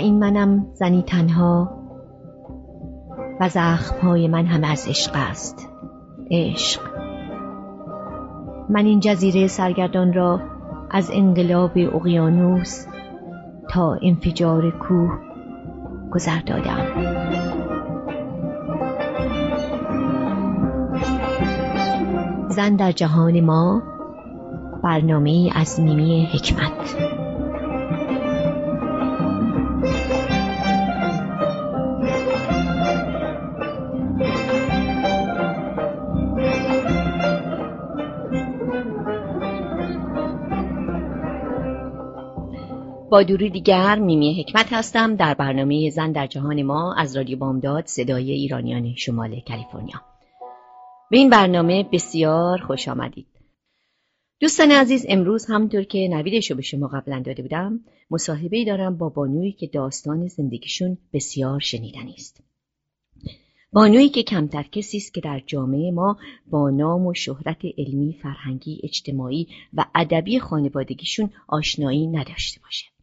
این 0.00 0.18
منم 0.18 0.66
زنی 0.74 1.02
تنها 1.02 1.80
و 3.40 3.48
زخمهای 3.48 4.28
من 4.28 4.46
همه 4.46 4.72
از 4.72 4.88
عشق 4.88 5.12
است. 5.14 5.68
عشق. 6.30 6.80
من 8.68 8.84
این 8.84 9.00
جزیره 9.00 9.46
سرگردان 9.46 10.12
را 10.12 10.40
از 10.90 11.10
انقلاب 11.14 11.72
اقیانوس 11.76 12.86
تا 13.70 13.98
انفجار 14.02 14.70
کوه 14.70 15.10
گذر 16.12 16.40
دادم. 16.40 16.86
زن 22.48 22.76
در 22.76 22.92
جهان 22.92 23.40
ما 23.40 23.82
برنامه 24.82 25.50
از 25.54 25.80
نیمی 25.80 26.28
حکمت. 26.32 27.09
با 43.10 43.22
دوری 43.22 43.50
دیگر 43.50 43.98
میمی 43.98 44.42
حکمت 44.42 44.72
هستم. 44.72 45.16
در 45.16 45.34
برنامه 45.34 45.90
زن 45.90 46.12
در 46.12 46.26
جهان 46.26 46.62
ما 46.62 46.94
از 46.94 47.16
رادیو 47.16 47.38
بامداد 47.38 47.86
صدای 47.86 48.32
ایرانیان 48.32 48.94
شمال 48.94 49.40
کالیفرنیا. 49.48 50.02
به 51.10 51.18
این 51.18 51.30
برنامه 51.30 51.82
بسیار 51.92 52.58
خوش 52.58 52.88
آمدید. 52.88 53.26
دوستان 54.40 54.70
عزیز 54.70 55.06
امروز 55.08 55.46
همطور 55.46 55.82
که 55.82 56.08
نویدش 56.10 56.50
رو 56.50 56.56
به 56.56 56.62
شما 56.62 56.88
قبلا 56.88 57.22
داده 57.26 57.42
بودم 57.42 57.80
مصاحبه 58.10 58.64
دارم 58.64 58.98
با 58.98 59.08
بانویی 59.08 59.52
که 59.52 59.66
داستان 59.66 60.28
زندگیشون 60.28 60.98
بسیار 61.12 61.60
شنیدنی 61.60 62.14
است. 62.14 62.42
بانویی 63.72 64.08
که 64.08 64.22
کمتر 64.22 64.62
کسی 64.62 64.96
است 64.96 65.14
که 65.14 65.20
در 65.20 65.42
جامعه 65.46 65.90
ما 65.90 66.16
با 66.50 66.70
نام 66.70 67.06
و 67.06 67.14
شهرت 67.14 67.60
علمی، 67.78 68.18
فرهنگی، 68.22 68.80
اجتماعی 68.84 69.48
و 69.74 69.84
ادبی 69.94 70.38
خانوادگیشون 70.38 71.30
آشنایی 71.48 72.06
نداشته 72.06 72.60
باشه. 72.64 72.99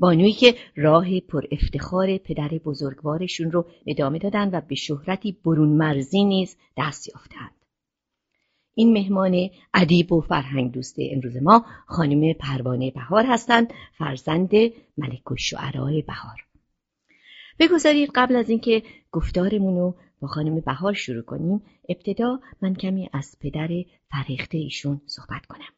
بانویی 0.00 0.32
که 0.32 0.54
راه 0.76 1.20
پر 1.20 1.44
افتخار 1.52 2.16
پدر 2.16 2.48
بزرگوارشون 2.48 3.52
رو 3.52 3.66
ادامه 3.86 4.18
دادن 4.18 4.50
و 4.52 4.60
به 4.60 4.74
شهرتی 4.74 5.32
برون 5.44 5.68
مرزی 5.68 6.24
نیز 6.24 6.56
دست 6.76 7.08
یافتند. 7.08 7.54
این 8.74 8.92
مهمان 8.92 9.50
ادیب 9.74 10.12
و 10.12 10.20
فرهنگ 10.20 10.72
دوست 10.72 10.96
امروز 10.98 11.36
ما 11.36 11.64
خانم 11.86 12.32
پروانه 12.32 12.90
بهار 12.90 13.24
هستند 13.26 13.72
فرزند 13.98 14.50
ملک 14.98 15.30
و 15.30 15.36
شعرهای 15.36 16.02
بهار. 16.02 16.46
بگذارید 17.58 18.10
قبل 18.14 18.36
از 18.36 18.50
اینکه 18.50 18.82
گفتارمون 19.10 19.76
رو 19.76 19.96
با 20.20 20.28
خانم 20.28 20.60
بهار 20.60 20.92
شروع 20.92 21.22
کنیم 21.22 21.62
ابتدا 21.88 22.40
من 22.62 22.74
کمی 22.74 23.10
از 23.12 23.36
پدر 23.40 23.68
فریخته 24.10 24.58
ایشون 24.58 25.00
صحبت 25.06 25.46
کنم. 25.46 25.72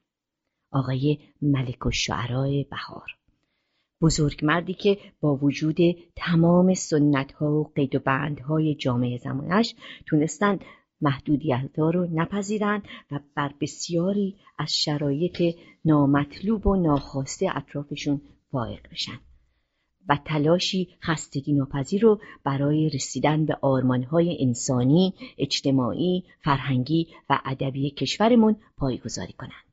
آقای 0.73 1.19
ملک 1.43 1.87
و 1.87 1.91
شعرهای 1.91 2.67
بهار. 2.71 3.22
بزرگ 4.03 4.45
مردی 4.45 4.75
که 4.75 4.99
با 5.21 5.37
وجود 5.37 5.77
تمام 6.17 6.75
سنت 6.75 7.33
ها 7.33 7.53
و 7.53 7.73
قید 7.75 7.95
و 7.95 7.99
بندهای 7.99 8.75
جامعه 8.75 9.19
زمانش 9.19 9.75
تونستند 10.07 10.61
محدودیت 11.01 11.79
ها 11.79 11.91
رو 11.91 12.09
نپذیرند 12.13 12.83
و 13.11 13.21
بر 13.35 13.55
بسیاری 13.61 14.37
از 14.59 14.73
شرایط 14.73 15.57
نامطلوب 15.85 16.67
و 16.67 16.77
ناخواسته 16.77 17.57
اطرافشون 17.57 18.21
فائق 18.51 18.91
بشن 18.93 19.19
و 20.09 20.19
تلاشی 20.25 20.89
خستگی 21.03 21.53
ناپذیر 21.53 22.03
رو 22.03 22.21
برای 22.45 22.89
رسیدن 22.89 23.47
به 23.47 23.59
آرمانهای 23.63 24.37
انسانی، 24.41 25.15
اجتماعی، 25.39 26.25
فرهنگی 26.45 27.09
و 27.31 27.41
ادبی 27.45 27.91
کشورمون 27.91 28.57
پایگذاری 28.77 29.33
کنند. 29.33 29.72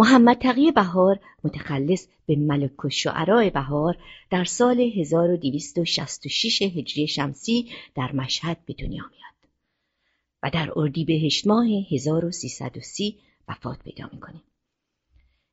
محمد 0.00 0.38
تقی 0.38 0.72
بهار 0.72 1.20
متخلص 1.44 2.06
به 2.26 2.36
ملک 2.36 2.84
و 2.84 2.88
شعراء 2.88 3.50
بهار 3.50 3.96
در 4.30 4.44
سال 4.44 4.80
1266 4.80 6.62
هجری 6.62 7.08
شمسی 7.08 7.68
در 7.94 8.12
مشهد 8.12 8.64
به 8.66 8.74
دنیا 8.74 9.04
میاد 9.10 9.52
و 10.42 10.50
در 10.50 10.72
اردیبهشت 10.76 11.46
ماه 11.46 11.66
1330 11.66 13.18
وفات 13.48 13.78
پیدا 13.82 14.10
می‌کنه. 14.12 14.42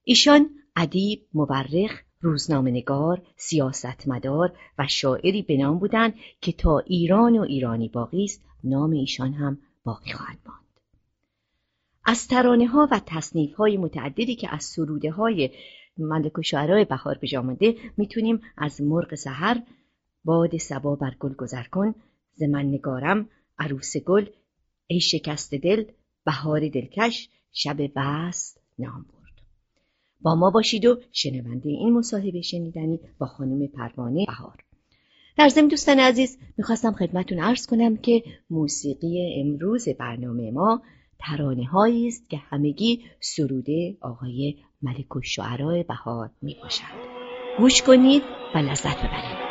ایشان 0.03 0.49
ادیب، 0.75 1.21
مورخ، 1.33 2.01
روزنامهنگار، 2.21 3.21
سیاستمدار 3.37 4.57
و 4.77 4.87
شاعری 4.87 5.41
به 5.41 5.57
نام 5.57 5.79
بودند 5.79 6.13
که 6.41 6.51
تا 6.51 6.79
ایران 6.79 7.39
و 7.39 7.41
ایرانی 7.41 7.89
باقی 7.89 8.23
است 8.23 8.41
نام 8.63 8.91
ایشان 8.91 9.33
هم 9.33 9.57
باقی 9.83 10.11
خواهد 10.11 10.39
ماند. 10.45 10.66
از 12.09 12.27
ترانه 12.27 12.67
ها 12.67 12.87
و 12.91 13.01
تصنیف 13.05 13.55
های 13.55 13.77
متعددی 13.77 14.35
که 14.35 14.55
از 14.55 14.63
سروده 14.63 15.11
های 15.11 15.49
ملک 15.97 16.39
و 16.39 16.41
شعرهای 16.41 16.85
بهار 16.85 17.17
به 17.17 17.27
جامده 17.27 17.75
می‌تونیم 17.97 18.41
از 18.57 18.81
مرغ 18.81 19.15
سحر 19.15 19.63
باد 20.25 20.57
سبا 20.57 20.95
بر 20.95 21.15
گل 21.19 21.33
گذر 21.33 21.63
کن 21.63 21.95
زمن 22.33 22.65
نگارم 22.65 23.29
عروس 23.59 23.97
گل 23.97 24.25
ای 24.87 24.99
شکست 24.99 25.55
دل 25.55 25.83
بهار 26.25 26.59
دلکش 26.69 27.29
شب 27.51 27.77
وصل 27.95 28.59
نام 28.79 29.01
برد. 29.01 29.41
با 30.21 30.35
ما 30.35 30.49
باشید 30.49 30.85
و 30.85 30.99
شنونده 31.11 31.69
این 31.69 31.93
مصاحبه 31.93 32.41
شنیدنی 32.41 32.99
با 33.19 33.27
خانم 33.27 33.67
پروانه 33.67 34.25
بهار. 34.25 34.63
در 35.37 35.49
ضمن 35.49 35.67
دوستان 35.67 35.99
عزیز 35.99 36.37
می‌خواستم 36.57 36.91
خدمتون 36.91 37.39
عرض 37.39 37.67
کنم 37.67 37.97
که 37.97 38.23
موسیقی 38.49 39.41
امروز 39.41 39.89
برنامه 39.89 40.51
ما 40.51 40.81
ترانه 41.19 41.75
است 42.07 42.29
که 42.29 42.37
همگی 42.37 43.01
سروده 43.19 43.97
آقای 44.01 44.55
ملک 44.81 45.15
و 45.15 45.21
بهار 45.83 46.29
می 46.41 46.55
باشند. 46.61 46.99
گوش 47.57 47.81
کنید 47.81 48.23
و 48.55 48.57
لذت 48.57 48.97
ببرید. 48.97 49.46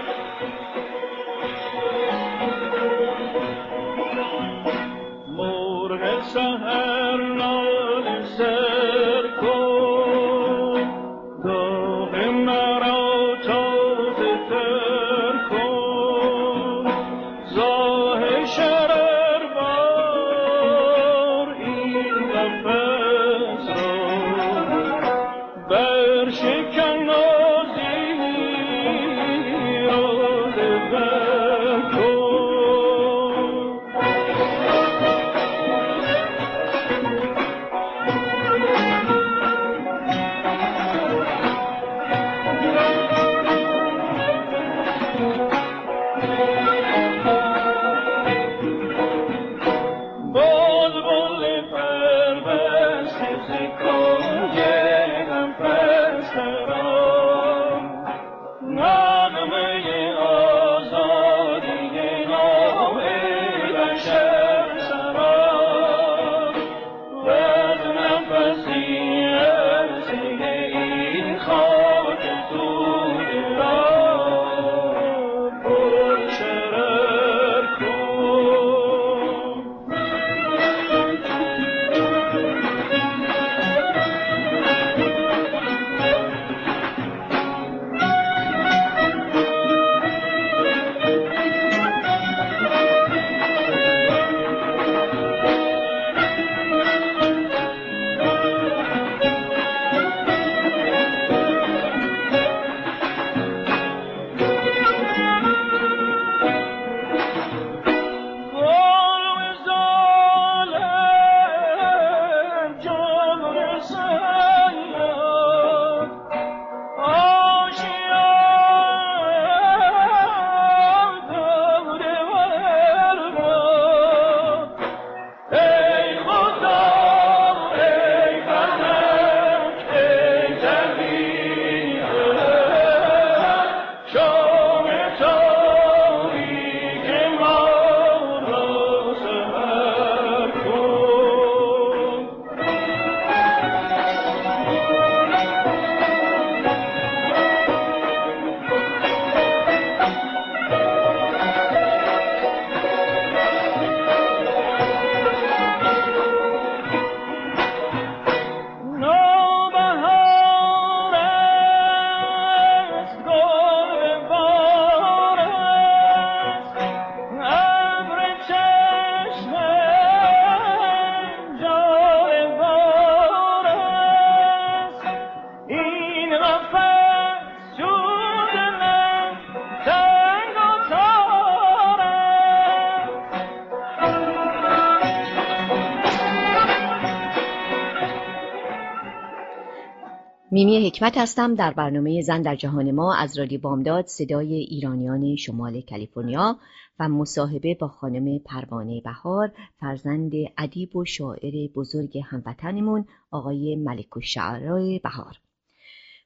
میمی 190.56 190.86
حکمت 190.86 191.18
هستم 191.18 191.54
در 191.54 191.72
برنامه 191.72 192.22
زن 192.22 192.42
در 192.42 192.56
جهان 192.56 192.90
ما 192.90 193.14
از 193.14 193.38
رادیو 193.38 193.60
بامداد 193.60 194.06
صدای 194.06 194.54
ایرانیان 194.54 195.36
شمال 195.36 195.80
کالیفرنیا 195.80 196.58
و 196.98 197.08
مصاحبه 197.08 197.74
با 197.74 197.88
خانم 197.88 198.38
پروانه 198.38 199.00
بهار 199.04 199.52
فرزند 199.80 200.32
ادیب 200.58 200.96
و 200.96 201.04
شاعر 201.04 201.68
بزرگ 201.74 202.18
هموطنمون 202.30 203.06
آقای 203.30 203.76
ملک 203.76 204.16
الشعرای 204.16 204.98
بهار. 204.98 205.40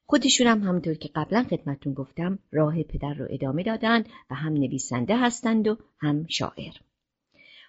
خودشون 0.07 0.47
هم 0.47 0.63
همونطور 0.63 0.95
که 0.95 1.11
قبلا 1.15 1.47
خدمتون 1.51 1.95
گفتم 1.95 2.39
راه 2.53 2.83
پدر 2.83 3.15
رو 3.15 3.27
ادامه 3.31 3.63
دادن 3.63 4.05
و 4.31 4.35
هم 4.35 4.53
نویسنده 4.53 5.17
هستند 5.17 5.69
و 5.69 5.77
هم 5.99 6.27
شاعر. 6.29 6.73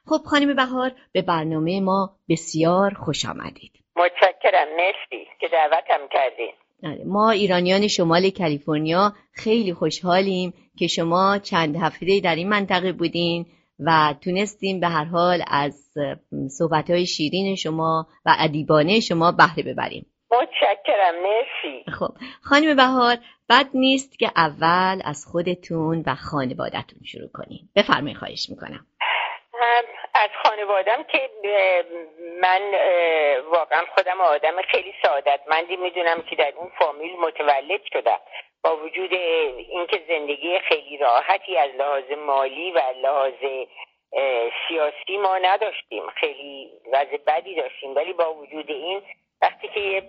خب 0.05 0.21
خانم 0.25 0.55
بهار 0.55 0.91
به 1.11 1.21
برنامه 1.21 1.81
ما 1.81 2.15
بسیار 2.29 2.93
خوش 2.93 3.25
آمدید. 3.25 3.80
متشکرم. 3.95 4.67
مرسی 4.77 5.27
که 5.39 5.47
دعوتم 5.47 6.07
کردین. 6.11 6.53
آره، 6.83 7.03
ما 7.05 7.31
ایرانیان 7.31 7.87
شمال 7.87 8.29
کالیفرنیا 8.29 9.13
خیلی 9.33 9.73
خوشحالیم 9.73 10.53
که 10.79 10.87
شما 10.87 11.37
چند 11.37 11.75
هفته 11.75 12.19
در 12.23 12.35
این 12.35 12.49
منطقه 12.49 12.91
بودین 12.91 13.45
و 13.79 14.13
تونستیم 14.23 14.79
به 14.79 14.87
هر 14.87 15.03
حال 15.03 15.43
از 15.47 15.89
صحبت 16.57 17.03
شیرین 17.03 17.55
شما 17.55 18.07
و 18.25 18.35
ادیبانه 18.39 18.99
شما 18.99 19.31
بهره 19.31 19.63
ببریم. 19.63 20.05
متشکرم. 20.31 21.15
مرسی. 21.23 21.91
خب 21.99 22.13
خانم 22.41 22.75
بهار 22.75 23.17
بد 23.49 23.65
نیست 23.73 24.19
که 24.19 24.31
اول 24.35 25.01
از 25.05 25.25
خودتون 25.31 26.03
و 26.07 26.15
خانوادتون 26.15 26.99
شروع 27.05 27.29
کنیم 27.33 27.69
بفرمایید 27.75 28.17
خواهش 28.17 28.49
می‌کنم. 28.49 28.85
از 30.15 30.29
خانوادم 30.43 31.03
که 31.03 31.29
من 32.41 32.61
واقعا 33.51 33.85
خودم 33.95 34.21
آدم 34.21 34.61
خیلی 34.61 34.93
سعادتمندی 35.03 35.75
می‌دونم 35.75 36.21
که 36.21 36.35
در 36.35 36.53
اون 36.55 36.71
فامیل 36.79 37.17
متولد 37.17 37.81
شدم. 37.93 38.19
با 38.63 38.77
وجود 38.77 39.13
اینکه 39.13 40.01
زندگی 40.07 40.59
خیلی 40.59 40.97
راحتی 40.97 41.57
از 41.57 41.71
لحاظ 41.71 42.11
مالی 42.11 42.71
و 42.71 42.81
لحاظ 43.01 43.65
سیاسی 44.67 45.17
ما 45.17 45.37
نداشتیم. 45.37 46.09
خیلی 46.09 46.71
وضع 46.93 47.17
بدی 47.27 47.55
داشتیم. 47.55 47.95
ولی 47.95 48.13
با 48.13 48.33
وجود 48.33 48.69
این 48.69 49.01
وقتی 49.41 49.67
که 49.67 49.79
یه 49.79 50.03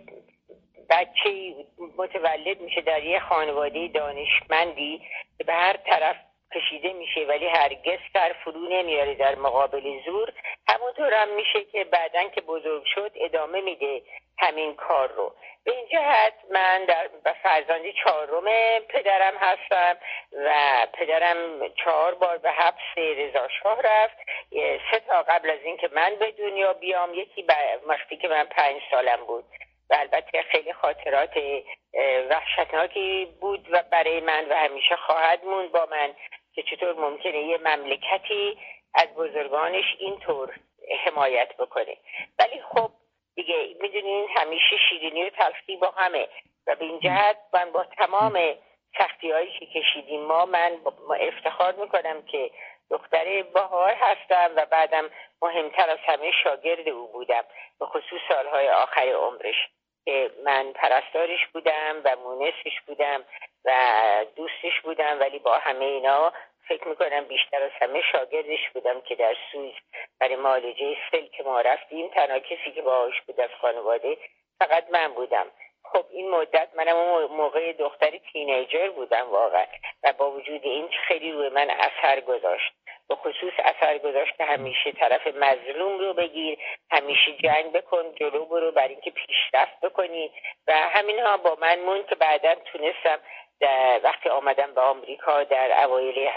بچه 0.91 1.55
متولد 1.97 2.61
میشه 2.61 2.81
در 2.81 3.05
یه 3.05 3.21
خانواده 3.21 3.89
دانشمندی 3.89 5.03
به 5.47 5.53
هر 5.53 5.77
طرف 5.77 6.17
کشیده 6.55 6.93
میشه 6.93 7.21
ولی 7.21 7.47
هرگز 7.47 7.99
سر 8.13 8.35
فرو 8.45 8.69
نمیاره 8.69 9.15
در 9.15 9.35
مقابل 9.35 10.01
زور. 10.07 10.33
همونطور 10.69 11.15
هم 11.15 11.29
میشه 11.29 11.65
که 11.65 11.85
بعدا 11.85 12.29
که 12.29 12.41
بزرگ 12.41 12.85
شد 12.85 13.11
ادامه 13.15 13.61
میده 13.61 14.03
همین 14.39 14.75
کار 14.75 15.09
رو. 15.09 15.35
به 15.65 15.73
این 15.73 15.87
جهت 15.89 16.35
من 16.51 16.85
در 16.85 17.09
فرزندی 17.43 17.93
چهارم 17.93 18.45
پدرم 18.89 19.35
هستم 19.37 19.97
و 20.33 20.53
پدرم 20.93 21.69
چهار 21.85 22.15
بار 22.15 22.39
به 22.39 22.51
حبس 22.51 22.99
رضا 22.99 23.49
شاه 23.63 23.83
رفت. 23.83 24.17
سه 24.91 25.01
تا 25.09 25.23
قبل 25.23 25.51
از 25.51 25.59
اینکه 25.65 25.89
من 25.93 26.15
به 26.19 26.31
دنیا 26.31 26.73
بیام 26.73 27.15
یکی 27.15 27.47
وقتی 27.87 28.17
که 28.17 28.29
من 28.29 28.45
پنج 28.45 28.83
سالم 28.91 29.25
بود. 29.27 29.45
و 29.91 29.95
البته 29.95 30.43
خیلی 30.43 30.73
خاطرات 30.73 31.35
وحشتناکی 32.31 33.29
بود 33.41 33.69
و 33.71 33.83
برای 33.91 34.21
من 34.21 34.49
و 34.49 34.55
همیشه 34.55 34.97
خواهد 34.97 35.45
موند 35.45 35.73
با 35.73 35.89
من. 35.91 36.15
که 36.55 36.63
چطور 36.63 36.93
ممکنه 36.93 37.39
یه 37.39 37.59
مملکتی 37.59 38.59
از 38.95 39.09
بزرگانش 39.15 39.97
اینطور 39.99 40.55
حمایت 41.05 41.57
بکنه. 41.57 41.97
ولی 42.39 42.63
خب 42.63 42.91
دیگه 43.35 43.77
می‌دونین 43.81 44.29
همیشه 44.35 44.77
شیرینی 44.89 45.25
و 45.25 45.31
تلخی 45.31 45.77
با 45.77 45.91
همه 45.97 46.29
و 46.67 46.75
به 46.75 46.85
این 46.85 47.01
جهت 47.01 47.37
من 47.55 47.73
با 47.73 47.85
تمام 47.85 48.39
سختی 48.99 49.31
هایی 49.31 49.53
که 49.59 49.67
کشیدیم 49.67 50.21
ما 50.21 50.47
من 50.47 50.81
افتخار 51.21 51.75
می‌کنم 51.75 52.23
که 52.23 52.51
دختر 52.91 53.43
بهار 53.43 53.95
هستم 53.95 54.51
و 54.57 54.67
بعدم 54.67 55.11
مهمتر 55.43 55.91
از 55.91 55.99
همه 56.07 56.33
شاگرد 56.45 56.89
او 56.89 57.13
بودم 57.13 57.45
به 57.81 57.87
خصوص 57.87 58.21
سالهای 58.29 58.69
آخر 58.69 59.13
عمرش. 59.13 59.69
که 60.05 60.31
من 60.45 60.73
پرستارش 60.73 61.47
بودم 61.53 62.01
و 62.05 62.17
مونسش 62.17 62.81
بودم 62.87 63.25
و 63.65 63.73
دوستش 64.37 64.81
بودم 64.81 65.21
ولی 65.21 65.39
با 65.39 65.59
همه 65.59 65.85
اینا 65.85 66.33
فکر 66.69 66.89
می‌کنم 66.89 67.25
بیشتر 67.25 67.63
از 67.63 67.71
همه 67.81 68.03
شاگردش 68.13 68.71
بودم 68.75 69.01
که 69.01 69.15
در 69.15 69.37
سوئیس 69.53 69.75
برای 70.21 70.37
معالجه 70.37 70.97
سل 71.11 71.27
که 71.27 71.43
ما 71.43 71.61
رفتیم. 71.61 72.09
تنها 72.09 72.39
کسی 72.39 72.73
که 72.75 72.83
باهاش 72.83 73.21
بود 73.21 73.41
از 73.41 73.51
خانواده 73.61 74.19
فقط 74.59 74.91
من 74.91 75.09
بودم. 75.15 75.47
خب 75.93 76.05
این 76.11 76.31
مدت 76.31 76.69
منم 76.75 76.97
اون 76.97 77.25
موقع 77.25 77.73
دختری 77.73 78.21
تینیجر 78.33 78.91
بودم 78.91 79.31
واقعا. 79.31 79.67
و 80.03 80.13
با 80.13 80.31
وجود 80.31 80.65
این 80.65 80.89
خیلی 81.09 81.33
روی 81.33 81.49
من 81.49 81.71
اثر 81.71 82.21
گذاشت. 82.21 82.73
به 83.09 83.15
خصوص 83.15 83.53
اثر 83.59 83.99
گذاشت 83.99 84.37
که 84.37 84.45
همیشه 84.45 84.93
طرف 84.93 85.27
مظلوم 85.27 85.99
رو 85.99 86.13
بگیر 86.13 86.59
همیشه 86.91 87.33
جنگ 87.33 87.73
بکن 87.73 88.15
جلو 88.15 88.45
برو 88.45 88.73
برای 88.73 88.93
اینکه 88.93 89.11
پیشرفت 89.11 89.81
بکنی. 89.81 90.33
و 90.69 90.73
همین 90.73 91.21
ها 91.21 91.37
با 91.37 91.57
من 91.61 91.81
مون 91.81 92.05
که 92.07 92.15
بعدا 92.15 92.55
تونستم 92.55 93.19
وقتی 94.03 94.29
آمدم 94.29 94.75
به 94.75 94.81
آمریکا 94.81 95.45
در 95.45 95.85
اوایل 95.85 96.31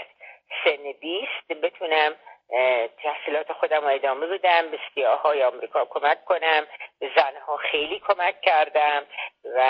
سن 0.64 0.92
بیست 1.00 1.62
بتونم 1.62 2.14
تحصیلات 3.02 3.52
خودم 3.52 3.80
رو 3.80 3.94
ادامه 3.94 4.26
بدم 4.26 4.70
به 4.70 4.78
سیاه 4.94 5.22
های 5.22 5.42
آمریکا 5.42 5.84
کمک 5.84 6.24
کنم 6.24 6.66
به 7.00 7.10
زنها 7.16 7.56
خیلی 7.56 7.98
کمک 7.98 8.40
کردم 8.40 9.02
و 9.56 9.62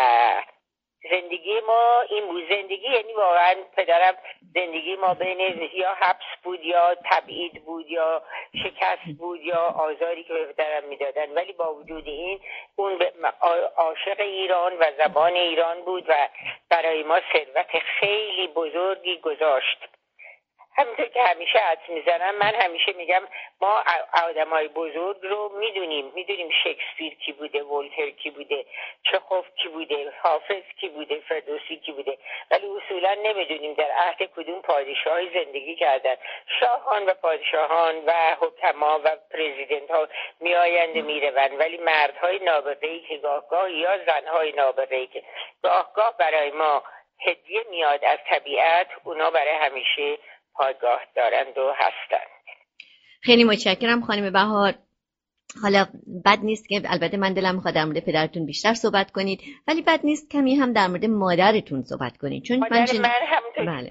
زندگی 1.10 1.60
ما 1.60 2.00
این 2.08 2.46
زندگی 2.48 2.88
یعنی 2.88 3.12
واقعا 3.12 3.54
پدرم 3.76 4.14
زندگی 4.54 4.96
ما 4.96 5.14
بین 5.14 5.70
یا 5.74 5.94
حبس 5.94 6.42
بود 6.42 6.64
یا 6.64 6.94
تبعید 6.94 7.64
بود 7.64 7.90
یا 7.90 8.22
شکست 8.62 9.18
بود 9.18 9.40
یا 9.40 9.60
آزاری 9.60 10.24
که 10.24 10.34
به 10.34 10.52
پدرم 10.52 10.84
می‌دادن. 10.84 11.32
ولی 11.32 11.52
با 11.52 11.74
وجود 11.74 12.06
این 12.06 12.40
اون 12.76 13.02
عاشق 13.76 14.20
ایران 14.20 14.72
و 14.78 14.92
زبان 14.98 15.32
ایران 15.32 15.82
بود 15.82 16.04
و 16.08 16.28
برای 16.70 17.02
ما 17.02 17.20
ثروت 17.32 17.78
خیلی 18.00 18.46
بزرگی 18.46 19.18
گذاشت. 19.20 19.95
همینطور 20.78 21.06
که 21.06 21.22
همیشه 21.22 21.58
حد 21.58 21.88
می‌زنم 21.88 22.34
من 22.34 22.54
همیشه 22.54 22.92
میگم 22.92 23.22
ما 23.60 23.82
آدم 24.28 24.48
های 24.50 24.68
بزرگ 24.68 25.16
رو 25.22 25.52
می‌دونیم. 25.58 26.12
می‌دونیم 26.14 26.50
شکسپیر 26.64 27.14
کی 27.14 27.32
بوده 27.32 27.62
ولتر 27.62 28.10
کی 28.10 28.30
بوده 28.30 28.64
چخوف 29.02 29.46
کی 29.56 29.68
بوده 29.68 30.12
حافظ 30.22 30.62
کی 30.80 30.88
بوده 30.88 31.20
فردوسی 31.20 31.76
کی 31.76 31.92
بوده. 31.92 32.18
ولی 32.50 32.66
اصولا 32.66 33.14
نمی‌دونیم 33.14 33.74
در 33.74 33.90
عهد 33.90 34.22
کدوم 34.36 34.62
پادشاهی 34.62 35.44
زندگی 35.44 35.76
کردن. 35.76 36.16
شاهان 36.60 37.06
و 37.06 37.14
پادشاهان 37.14 38.04
و 38.06 38.12
حکما 38.40 39.00
و 39.04 39.16
پرزیدنت 39.30 39.90
ها 39.90 40.08
میآیند 40.40 40.96
می‌روند. 40.96 41.60
ولی 41.60 41.76
مردهای 41.76 42.38
نابغه 42.38 42.86
ای 42.86 43.00
که 43.00 43.16
گاهگاه 43.16 43.72
یا 43.72 44.04
زنهای 44.04 44.52
نابغه 44.52 44.96
ای 44.96 45.06
که 45.06 45.22
گاهگاه 45.62 46.16
برای 46.18 46.50
ما 46.50 46.82
هدیه 47.20 47.64
میاد 47.70 48.04
از 48.04 48.18
طبیعت 48.28 48.86
اونا 49.04 49.30
برای 49.30 49.54
همیشه 49.54 50.18
پایگاه 50.58 51.00
دارند 51.16 51.58
و 51.58 51.72
هستند. 51.76 52.30
خیلی 53.22 53.44
متشکرم 53.44 54.00
خانم 54.00 54.32
بهار. 54.32 54.74
حالا 55.62 55.86
بد 56.24 56.38
نیست 56.42 56.68
که 56.68 56.82
البته 56.84 57.16
من 57.16 57.32
دلم 57.32 57.54
می‌خواد 57.54 57.74
در 57.74 57.84
مورد 57.84 58.04
پدرتون 58.04 58.46
بیشتر 58.46 58.74
صحبت 58.74 59.10
کنید 59.10 59.40
ولی 59.68 59.82
بد 59.82 60.00
نیست 60.04 60.30
کمی 60.32 60.54
هم 60.54 60.72
در 60.72 60.86
مورد 60.86 61.04
مادرتون 61.04 61.82
صحبت 61.82 62.16
کنید. 62.16 62.44
چون 62.44 62.58
مادر 62.58 62.86
من, 62.92 63.10
من 63.64 63.66
بله. 63.66 63.88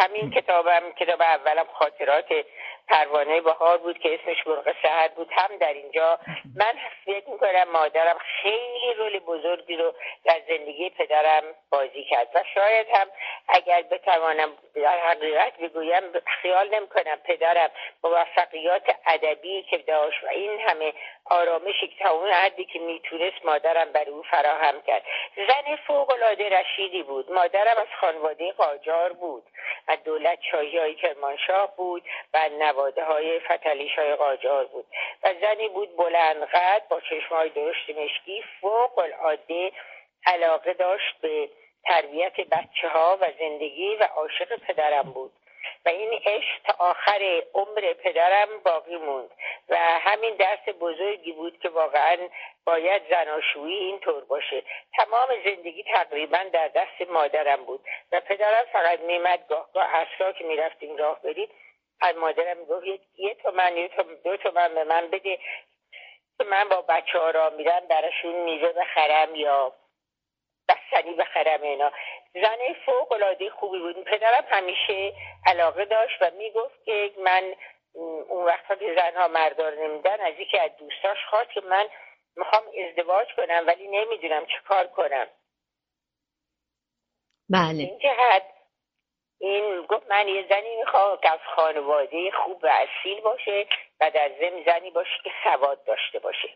همین 0.00 0.30
کتابم 0.30 0.82
کتاب 1.00 1.22
اولم 1.22 1.64
خاطرات 1.78 2.24
پروانه 2.88 3.40
بهار 3.40 3.78
بود 3.78 3.98
که 3.98 4.14
اسمش 4.14 4.46
مرغ 4.46 4.74
سهر 4.82 5.08
بود. 5.08 5.28
هم 5.32 5.56
در 5.56 5.72
اینجا. 5.72 6.18
من 6.56 6.72
فکر 7.04 7.30
می‌کنم 7.30 7.70
مادرم 7.72 8.18
خیلی 8.42 8.94
رول 8.94 9.18
بزرگی 9.18 9.76
رو 9.76 9.94
در 10.24 10.40
زندگی 10.48 10.90
پدرم 10.90 11.42
بازی 11.70 12.04
کرد. 12.04 12.28
و 12.34 12.44
شاید 12.54 12.86
هم 12.92 13.06
اگر 13.48 13.82
بتوانم 13.82 14.52
در 14.74 14.98
حقیقت 14.98 15.56
بگویم 15.56 16.02
خیال 16.42 16.74
نمی‌کنم 16.74 17.16
پدرم 17.16 17.70
موفقیات 18.04 18.82
ادبی 19.06 19.62
که 19.62 19.78
داشت 19.78 20.24
و 20.24 20.28
این 20.28 20.60
همه 20.60 20.92
آرامشی 21.24 21.88
که 21.88 22.04
تا 22.04 22.10
اون 22.10 22.30
حدی 22.30 22.64
که 22.64 22.78
می‌تونست 22.78 23.44
مادرم 23.44 23.92
بر 23.92 24.08
او 24.08 24.22
فراهم 24.22 24.82
کرد. 24.82 25.02
زن 25.36 25.76
فوق 25.86 26.10
العاده 26.10 26.48
رشیدی 26.48 27.02
بود. 27.02 27.32
مادرم 27.32 27.76
از 27.78 27.88
خانواده 28.00 28.52
قاجار 28.52 29.12
بود 29.12 29.44
و 29.88 29.96
دولت 29.96 30.38
شاهی 30.50 30.78
های 30.78 30.94
کرمانشاه 30.94 31.76
بود 31.76 32.02
و 32.34 32.48
نواده 32.74 33.04
های 33.04 33.40
فتلیش 33.40 33.98
های 33.98 34.14
قاجار 34.14 34.64
بود. 34.64 34.86
و 35.22 35.34
زنی 35.40 35.68
بود 35.68 35.96
بلند 35.96 36.44
قد 36.44 36.82
با 36.88 37.00
چشم 37.00 37.34
های 37.34 37.48
درشت 37.48 37.90
مشکی 37.90 38.44
فوق 38.60 38.98
العاده 38.98 39.72
علاقه 40.26 40.72
داشت 40.72 41.20
به 41.20 41.48
تربیت 41.84 42.40
بچه 42.40 42.88
ها 42.88 43.18
و 43.20 43.26
زندگی 43.38 43.96
و 43.96 44.04
عاشق 44.04 44.56
پدرم 44.56 45.02
بود. 45.02 45.32
و 45.86 45.88
این 45.88 46.20
عشق 46.26 46.62
تا 46.64 46.74
آخر 46.78 47.42
عمر 47.54 47.92
پدرم 47.92 48.48
باقی 48.64 48.96
موند. 48.96 49.30
و 49.68 49.76
همین 49.78 50.36
درس 50.36 50.68
بزرگی 50.80 51.32
بود 51.32 51.58
که 51.60 51.68
واقعا 51.68 52.16
باید 52.64 53.02
زناشویی 53.10 53.78
اینطور 53.78 54.24
باشه. 54.24 54.62
تمام 54.96 55.28
زندگی 55.44 55.82
تقریبا 55.82 56.38
در 56.52 56.68
دست 56.68 57.10
مادرم 57.10 57.64
بود. 57.64 57.80
و 58.12 58.20
پدرم 58.20 58.64
فقط 58.72 59.00
میمد 59.00 59.48
گاه 59.48 59.68
گاه 59.74 59.94
اصلا 59.94 60.32
که 60.32 60.44
می‌رفتیم 60.44 60.96
راه 60.96 61.22
برید 61.22 61.50
از 62.00 62.16
مادرم 62.16 62.56
می‌گفت 62.56 62.84
یه 63.16 63.34
تومن 63.34 63.76
یه 63.76 63.90
دو 64.24 64.36
تومن 64.36 64.74
به 64.74 64.84
من 64.84 65.10
بده 65.10 65.38
که 66.38 66.44
من 66.44 66.68
با 66.68 66.82
بچه 66.82 67.18
ها 67.18 67.30
را 67.30 67.50
میرم 67.50 67.86
براشون 67.88 68.34
میوه 68.44 68.72
بخرم 68.72 69.34
یا 69.34 69.72
بستنی 70.68 71.14
بخرم 71.14 71.62
اینا. 71.62 71.92
زن 72.34 72.72
فوق 72.86 73.12
العاده 73.12 73.50
خوبی 73.50 73.78
بود. 73.78 74.04
پدرم 74.04 74.44
همیشه 74.48 75.12
علاقه 75.46 75.84
داشت 75.84 76.22
و 76.22 76.30
می‌گفت 76.30 76.84
که 76.84 77.12
من 77.18 77.54
اون 77.92 78.46
وقتا 78.46 78.74
که 78.74 78.94
زنها 78.94 79.28
مردار 79.28 79.74
نمیدن 79.74 80.20
از 80.20 80.34
یکی 80.38 80.58
از 80.58 80.70
دوستاش 80.78 81.18
خواست 81.30 81.50
که 81.50 81.60
من 81.60 81.88
می‌خوام 82.36 82.62
ازدواج 82.88 83.28
کنم 83.36 83.64
ولی 83.66 83.88
نمی‌دونم 83.88 84.46
چه 84.46 84.58
کار 84.68 84.86
کنم. 84.86 85.26
بله. 87.50 87.78
این 87.78 87.98
جهت 87.98 88.42
این 89.44 89.82
گفت 89.82 90.10
من 90.10 90.28
یه 90.28 90.46
زنی 90.48 90.76
می‌خوام 90.76 91.18
که 91.22 91.30
از 91.30 91.38
خانواده 91.56 92.30
خوب 92.30 92.64
و 92.64 92.66
اصیل 92.66 93.20
باشه 93.20 93.66
و 94.00 94.10
در 94.10 94.30
ضمن 94.40 94.62
زنی 94.66 94.90
باشه 94.90 95.20
که 95.24 95.30
سواد 95.44 95.84
داشته 95.84 96.18
باشه. 96.18 96.48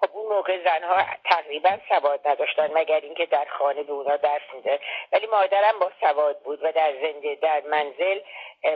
خب 0.00 0.10
اون 0.12 0.36
موقع 0.36 0.64
زنها 0.64 1.04
تقریبا 1.24 1.78
سواد 1.88 2.28
نداشتن 2.28 2.70
مگر 2.74 3.00
اینکه 3.00 3.26
در 3.26 3.44
خانه 3.44 3.82
به 3.82 3.92
اونا 3.92 4.16
درس 4.16 4.42
میده 4.54 4.80
ولی 5.12 5.26
مادرم 5.26 5.78
با 5.78 5.90
سواد 6.00 6.42
بود 6.42 6.58
و 6.62 6.72
در 6.72 6.92
زنده 6.92 7.34
در 7.34 7.60
منزل 7.60 8.20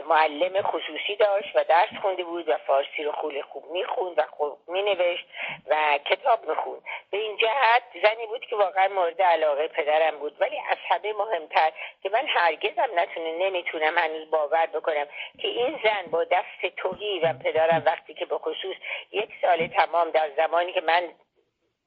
معلم 0.07 0.61
خصوصی 0.61 1.15
داشت 1.15 1.55
و 1.55 1.63
درس 1.63 1.89
خونده 2.01 2.23
بود 2.23 2.49
و 2.49 2.57
فارسی 2.57 3.03
رو 3.03 3.11
خوب 3.11 3.41
خوب 3.41 3.71
می‌خوند 3.71 4.19
و 4.19 4.21
خوب 4.21 4.57
مینوشت 4.67 5.25
و 5.67 5.99
کتاب 6.05 6.49
می‌خوند. 6.49 6.81
به 7.11 7.17
این 7.17 7.37
جهت 7.37 7.83
زنی 8.03 8.25
بود 8.27 8.45
که 8.45 8.55
واقعا 8.55 8.87
مورد 8.87 9.21
علاقه 9.21 9.67
پدرم 9.67 10.19
بود. 10.19 10.35
ولی 10.39 10.57
از 10.69 10.77
همه 10.89 11.13
مهمتر 11.13 11.71
که 12.03 12.09
من 12.09 12.27
هرگزم 12.27 12.89
نتونه 12.95 13.37
نمی‌تونم 13.37 13.97
هنوز 13.97 14.31
باور 14.31 14.65
بکنم 14.65 15.05
که 15.41 15.47
این 15.47 15.79
زن 15.83 16.11
با 16.11 16.23
دست 16.23 16.75
توهی 16.77 17.19
و 17.19 17.33
پدرم 17.33 17.83
وقتی 17.85 18.13
که 18.13 18.25
به 18.25 18.37
خصوص 18.37 18.75
یک 19.11 19.29
سال 19.41 19.67
تمام 19.67 20.09
در 20.09 20.29
زمانی 20.37 20.73
که 20.73 20.81
من 20.81 21.09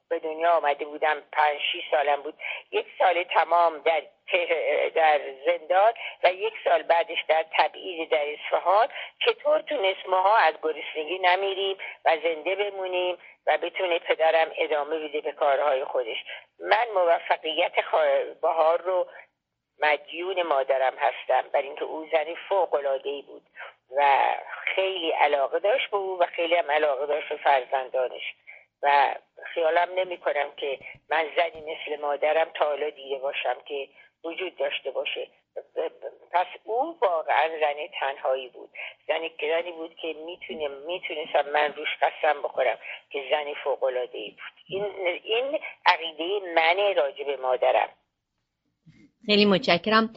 به 0.09 0.19
دنیا 0.19 0.53
آمده 0.53 0.85
بودم 0.85 1.23
پنج 1.33 1.61
شیش 1.73 1.85
سالم 1.91 2.23
بود. 2.23 2.35
یک 2.71 2.87
سال 2.99 3.23
تمام 3.23 3.79
در 3.79 4.03
در 4.95 5.21
زندان 5.47 5.93
و 6.23 6.33
یک 6.33 6.55
سال 6.65 6.83
بعدش 6.83 7.25
در 7.29 7.45
تبعید 7.53 8.11
در 8.11 8.25
اصفهان 8.33 8.89
چطور 9.19 9.61
تونست 9.61 10.09
ماها 10.09 10.37
از 10.37 10.55
گرسنگی 10.63 11.19
نمیریم 11.19 11.77
و 12.05 12.17
زنده 12.23 12.55
بمونیم 12.55 13.19
و 13.47 13.59
بتونه 13.59 13.99
پدرم 13.99 14.51
ادامه 14.57 14.99
بده 14.99 15.21
به 15.21 15.33
کارهای 15.33 15.85
خودش. 15.85 16.25
من 16.59 16.87
موفقیت 16.95 17.73
بهار 18.43 18.81
رو 18.81 19.07
مدیون 19.81 20.43
مادرم 20.43 20.95
هستم. 20.99 21.49
بر 21.53 21.63
اینکه 21.63 21.85
او 21.85 22.09
زنی 22.13 22.37
فوق 22.49 22.75
العاده 22.75 23.23
بود 23.23 23.43
و 23.97 24.19
خیلی 24.75 25.11
علاقه 25.11 25.59
داشت 25.59 25.91
به 25.91 25.97
او 25.97 26.19
و 26.19 26.27
خیلی 26.27 26.55
هم 26.55 26.71
علاقه 26.71 27.07
داشت 27.07 27.29
به 27.29 27.37
فرزندانش. 27.37 28.35
و 28.83 29.15
خیالم 29.55 29.89
نمی 29.97 30.19
کنم 30.19 30.51
که 30.57 30.79
من 31.11 31.25
زنی 31.37 31.61
مثل 31.61 32.03
مادرم 32.03 32.49
تا 32.55 32.65
حالا 32.65 32.91
دیده 32.91 33.19
باشم 33.19 33.57
که 33.69 33.89
وجود 34.25 34.57
داشته 34.57 34.91
باشه. 34.91 35.29
پس 36.33 36.47
او 36.65 36.99
واقعا 37.03 37.49
زن 37.61 37.87
تنهایی 38.01 38.49
بود. 38.49 38.71
زنی 39.09 39.31
زنی 39.41 39.73
بود 39.73 39.95
که 39.95 40.15
می‌تونه 40.27 40.69
می‌تونستم 40.69 41.51
من 41.53 41.75
روش 41.77 41.89
قسم 42.03 42.43
بخورم 42.43 42.79
که 43.11 43.19
زنی 43.31 43.55
فوق 43.65 43.85
العاده 43.85 44.19
ای 44.19 44.31
بود. 44.31 44.39
این 44.69 44.85
این 45.25 45.59
عقیده 45.87 46.53
من 46.55 46.95
راجع 46.97 47.25
به 47.25 47.37
مادرم. 47.37 47.89
خیلی 49.27 49.45
متشکرم. 49.45 50.11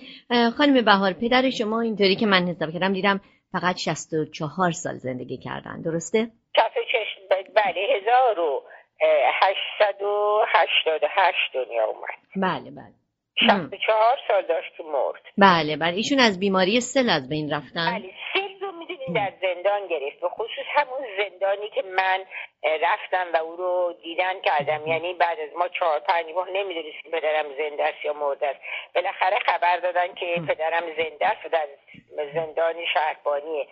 خانم 0.58 0.86
بهار 0.86 1.14
پدر 1.14 1.50
شما 1.50 1.82
اینطوری 1.82 2.16
که 2.16 2.26
من 2.26 2.48
حساب 2.48 2.70
کردم 2.74 2.94
دیدم 2.94 3.22
فقط 3.52 3.76
64 3.86 4.72
سال 4.72 4.96
زندگی 4.96 5.38
کردن. 5.38 5.82
درسته؟ 5.82 6.28
بله 7.66 7.82
هزار 7.96 8.40
و 8.40 8.64
هشتصد 9.42 10.02
و 10.02 10.46
هشتاد 10.48 11.02
هشت 11.04 11.54
دنیا 11.54 11.86
اومد. 11.86 12.10
بله 12.36 12.72
بله. 12.72 12.94
شست 13.36 13.76
چهار 13.88 14.18
سال 14.28 14.42
داشت 14.42 14.76
که 14.78 14.84
مرد. 14.84 15.22
بله 15.38 15.78
بله. 15.78 15.94
ایشون 15.94 16.20
از 16.20 16.40
بیماری 16.40 16.82
سل 16.82 17.10
از 17.10 17.30
بین 17.30 17.54
رفتن. 17.54 17.92
بله 17.92 18.10
سل 18.34 18.66
رو 18.66 18.72
می‌دونین 18.72 19.14
در 19.14 19.34
زندان 19.42 19.88
گرفت. 19.88 20.20
به 20.22 20.30
خصوص 20.30 20.66
همون 20.76 21.02
زندانی 21.18 21.70
که 21.70 21.82
من 21.82 22.20
رفتم 22.82 23.28
و 23.34 23.38
او 23.38 23.56
رو 23.56 23.94
دیدن 24.04 24.42
کردم. 24.42 24.88
یعنی 24.88 25.14
بعد 25.14 25.40
از 25.40 25.50
ما 25.56 25.68
چهار 25.68 26.00
پنج 26.00 26.26
ماه 26.36 26.50
نمی‌دونستیم 26.50 27.12
پدرم 27.12 27.46
زنده 27.58 27.84
است 27.84 28.06
یا 28.06 28.14
مرده 28.14 28.48
است. 28.48 28.60
بالاخره 28.96 29.38
خبر 29.46 29.78
دادن 29.78 30.14
که 30.14 30.42
پدرم 30.48 30.84
زنده 30.98 31.28
است 31.28 31.46
و 31.46 31.50
در 31.50 31.68
زندان 32.34 32.76
شهربانیه. 32.94 33.68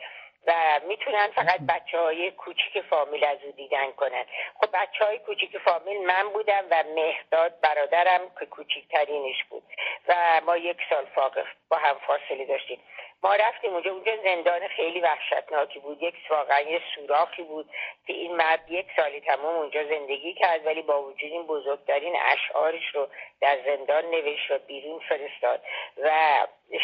و 0.47 0.79
می‌تونن 0.87 1.27
فقط 1.27 1.59
بچه 1.69 1.99
های 1.99 2.31
کوچیک 2.31 2.81
فامیل 2.89 3.23
از 3.23 3.37
او 3.43 3.51
دیدن 3.51 3.91
کنن. 3.91 4.25
خب 4.55 4.67
بچه 4.73 5.05
های 5.05 5.19
کوچیک 5.19 5.57
فامیل 5.57 6.05
من 6.05 6.29
بودم 6.29 6.63
و 6.71 6.83
مهداد 6.95 7.59
برادرم 7.61 8.21
که 8.39 8.45
کوچیکترینش 8.45 9.43
بود. 9.49 9.63
و 10.07 10.41
ما 10.45 10.57
یک 10.57 10.77
سال 10.89 11.05
فاقف 11.05 11.47
با 11.69 11.77
هم 11.77 11.95
فاصله 12.07 12.45
داشتیم. 12.45 12.79
ما 13.23 13.35
رفتیم 13.35 13.73
اونجا. 13.73 13.91
اونجا 13.91 14.11
زندان 14.23 14.67
خیلی 14.67 14.99
وحشتناکی 14.99 15.79
بود. 15.79 16.03
یک 16.03 16.15
واقعا 16.29 16.59
یه 16.59 16.81
سوراخی 16.95 17.43
بود 17.43 17.69
که 18.07 18.13
این 18.13 18.35
مرد 18.35 18.71
یک 18.71 18.85
سالی 18.95 19.21
تمام 19.21 19.55
اونجا 19.55 19.83
زندگی 19.83 20.33
کرد 20.33 20.65
ولی 20.65 20.81
با 20.81 21.03
وجود 21.03 21.31
این 21.31 21.47
بزرگترین 21.47 22.15
اشعارش 22.15 22.95
رو 22.95 23.07
در 23.41 23.57
زندان 23.65 24.05
نوشت 24.05 24.51
و 24.51 24.57
بیرون 24.57 24.99
فرستاد. 24.99 25.61
و 26.03 26.11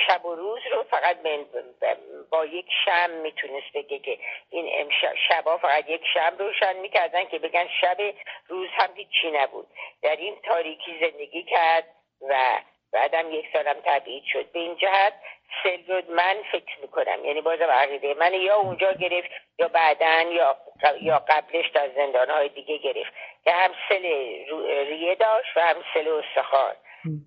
شب 0.07 0.25
و 0.25 0.35
روز 0.35 0.59
رو 0.71 0.83
فقط 0.83 1.17
با 2.31 2.45
یک 2.45 2.65
شم 2.85 3.09
می‌تونست 3.09 3.73
بگه 3.73 3.99
که 3.99 4.19
این 4.49 4.89
شبا 5.29 5.57
فقط 5.57 5.89
یک 5.89 6.01
شم 6.13 6.35
روشن 6.39 6.75
می‌کردن 6.75 7.25
که 7.25 7.39
بگن 7.39 7.67
شب 7.81 7.97
روز 8.47 8.69
هم 8.71 8.89
هیچی 8.95 9.31
نبود. 9.31 9.67
در 10.01 10.15
این 10.15 10.35
تاریکی 10.43 10.99
زندگی 10.99 11.43
کرد 11.43 11.87
و 12.29 12.59
بعدم 12.95 13.31
یک 13.31 13.45
سالم 13.53 13.75
تبعید 13.83 14.23
شد. 14.23 14.51
به 14.51 14.59
این 14.59 14.75
جهت 14.75 15.13
سلود 15.63 16.11
من 16.11 16.35
فکر 16.51 16.79
می‌کنم 16.81 17.25
یعنی 17.25 17.41
بازم 17.41 17.69
عقیده 17.69 18.13
من 18.13 18.33
یا 18.33 18.55
اونجا 18.55 18.91
گرفت 18.91 19.29
یا 19.59 19.67
بعدا 19.67 20.21
یا 20.21 20.57
یا 21.01 21.19
قبلش 21.29 21.69
در 21.69 21.89
زندان 21.95 22.29
های 22.29 22.49
دیگه 22.49 22.77
گرفت. 22.77 23.13
که 23.43 23.51
هم 23.51 23.71
سل 23.89 24.03
ریه 24.87 25.15
داشت 25.15 25.57
و 25.57 25.59
هم 25.59 25.75
سل 25.93 26.07
استخوان. 26.07 26.75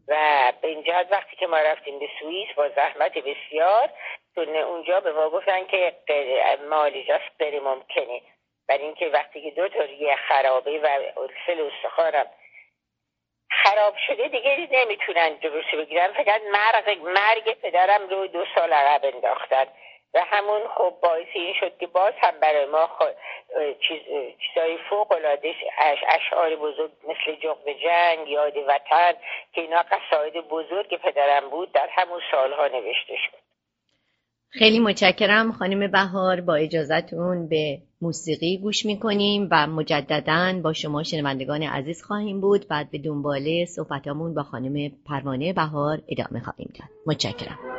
و 0.08 0.52
به 0.60 0.68
این 0.68 0.82
جهت 0.82 1.06
وقتی 1.10 1.36
که 1.36 1.46
ما 1.46 1.58
رفتیم 1.58 1.98
به 1.98 2.08
سوئیس 2.20 2.48
با 2.56 2.68
زحمت 2.68 3.18
بسیار 3.18 3.90
اونجا 4.36 5.00
به 5.00 5.12
ما 5.12 5.30
گفتن 5.30 5.66
که 5.66 5.92
مالیجاست 6.70 7.30
غیر 7.38 7.60
ممکنه. 7.60 8.20
برای 8.68 8.84
اینکه 8.84 9.08
وقتی 9.08 9.42
که 9.42 9.50
دو 9.50 9.68
تا 9.68 9.82
ریه 9.82 10.16
خرابه 10.16 10.78
و 10.78 10.88
سل 11.46 11.70
استخوانم 11.72 12.26
خراب 13.50 13.94
شده 14.06 14.28
دیگه 14.28 14.68
نمی‌تونن 14.70 15.28
درست 15.28 15.74
بگیرن. 15.74 16.12
فقط 16.12 16.42
مرگ 16.52 16.98
مرگ 17.02 17.60
پدرم 17.62 18.08
رو 18.08 18.26
دو 18.26 18.44
سال 18.54 18.72
عقب 18.72 19.14
انداختن. 19.14 19.66
و 20.14 20.24
همون 20.24 20.68
خب 20.68 20.94
باعث 21.02 21.26
این 21.32 21.54
شد 21.54 21.78
که 21.78 21.86
باز 21.86 22.14
هم 22.20 22.40
برای 22.40 22.66
ما 22.66 22.90
چیز... 23.80 24.00
چیزای 24.38 24.78
فوق 24.90 25.12
العاده 25.12 25.54
اشعار 26.08 26.56
بزرگ 26.56 26.90
مثل 27.08 27.36
جغد 27.40 27.72
جنگ 27.72 28.28
یاد 28.28 28.56
وطن 28.56 29.14
که 29.52 29.60
اینا 29.60 29.82
قصاید 29.82 30.34
بزرگ 30.34 30.96
پدرم 30.96 31.50
بود 31.50 31.72
در 31.72 31.88
همون 31.92 32.22
سالها 32.30 32.66
نوشته 32.66 33.16
شد. 33.16 33.47
خیلی 34.50 34.78
متشکرم 34.78 35.52
خانم 35.52 35.90
بهار 35.90 36.40
با 36.40 36.54
اجازتون 36.54 37.48
به 37.48 37.78
موسیقی 38.00 38.58
گوش 38.58 38.86
می‌کنیم 38.86 39.48
و 39.50 39.66
مجددا 39.66 40.60
با 40.62 40.72
شما 40.72 41.02
شنوندگان 41.02 41.62
عزیز 41.62 42.02
خواهیم 42.02 42.40
بود. 42.40 42.68
بعد 42.68 42.90
به 42.90 42.98
دنباله 42.98 43.64
صحبتامون 43.64 44.34
با 44.34 44.42
خانم 44.42 44.92
پروانه 45.06 45.52
بهار 45.52 46.02
ادامه 46.08 46.40
خواهیم 46.44 46.72
داد. 46.78 46.88
متشکرم. 47.06 47.77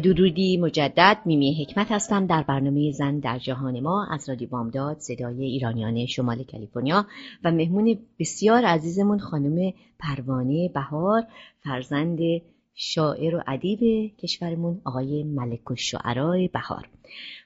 درودی 0.00 0.56
مجدد 0.56 1.18
میمی 1.24 1.64
حکمت 1.64 1.92
هستم 1.92 2.26
در 2.26 2.42
برنامه 2.42 2.92
زن 2.92 3.18
در 3.18 3.38
جهان 3.38 3.80
ما 3.80 4.06
از 4.10 4.28
رادیو 4.28 4.48
بامداد 4.48 4.98
صدای 4.98 5.44
ایرانیان 5.44 6.06
شمال 6.06 6.44
کالیفرنیا 6.44 7.06
و 7.44 7.50
مهمون 7.50 7.98
بسیار 8.18 8.64
عزیزمون 8.64 9.18
خانم 9.18 9.72
پروانه 9.98 10.68
بهار 10.68 11.22
فرزند 11.64 12.18
شاعر 12.74 13.36
و 13.36 13.42
ادیب 13.46 13.80
کشورمون 14.16 14.80
آقای 14.84 15.24
ملک 15.24 15.70
و 15.70 15.76
شعرای 15.76 16.48
بهار. 16.48 16.88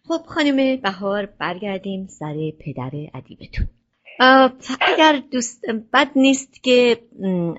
خب 0.09 0.21
خانم 0.27 0.81
بهار 0.81 1.27
برگردیم 1.27 2.07
سر 2.07 2.53
پدر 2.61 2.91
ادیبتون. 3.15 3.69
اگر 4.81 5.21
دوست 5.33 5.65
بد 5.93 6.09
نیست 6.17 6.63
که 6.63 6.97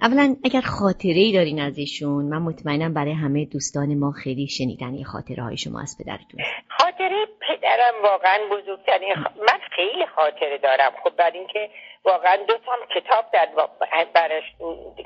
اولا 0.01 0.35
اگر 0.43 0.61
خاطره 0.61 1.11
ای 1.11 1.33
دارین 1.33 1.59
از 1.59 1.77
ایشون 1.77 2.25
من 2.25 2.37
مطمئنم 2.37 2.93
برای 2.93 3.13
همه 3.13 3.45
دوستان 3.45 3.99
ما 3.99 4.11
خیلی 4.11 4.47
شنیدن 4.47 5.03
خاطره 5.03 5.43
های 5.43 5.57
شما 5.57 5.81
از 5.81 5.97
پدرتون. 5.99 6.39
خاطره 6.67 7.25
پدرم 7.47 7.93
واقعا 8.03 8.39
بزرگترین 8.51 9.13
من 9.17 9.59
خیلی 9.75 10.05
خاطره 10.15 10.57
دارم. 10.57 10.91
خب 11.03 11.15
برای 11.15 11.39
اینکه 11.39 11.69
واقعا 12.05 12.35
دو 12.35 12.53
تا 12.57 12.71
کتاب 12.95 13.25
در 13.33 13.47
برش 14.13 14.43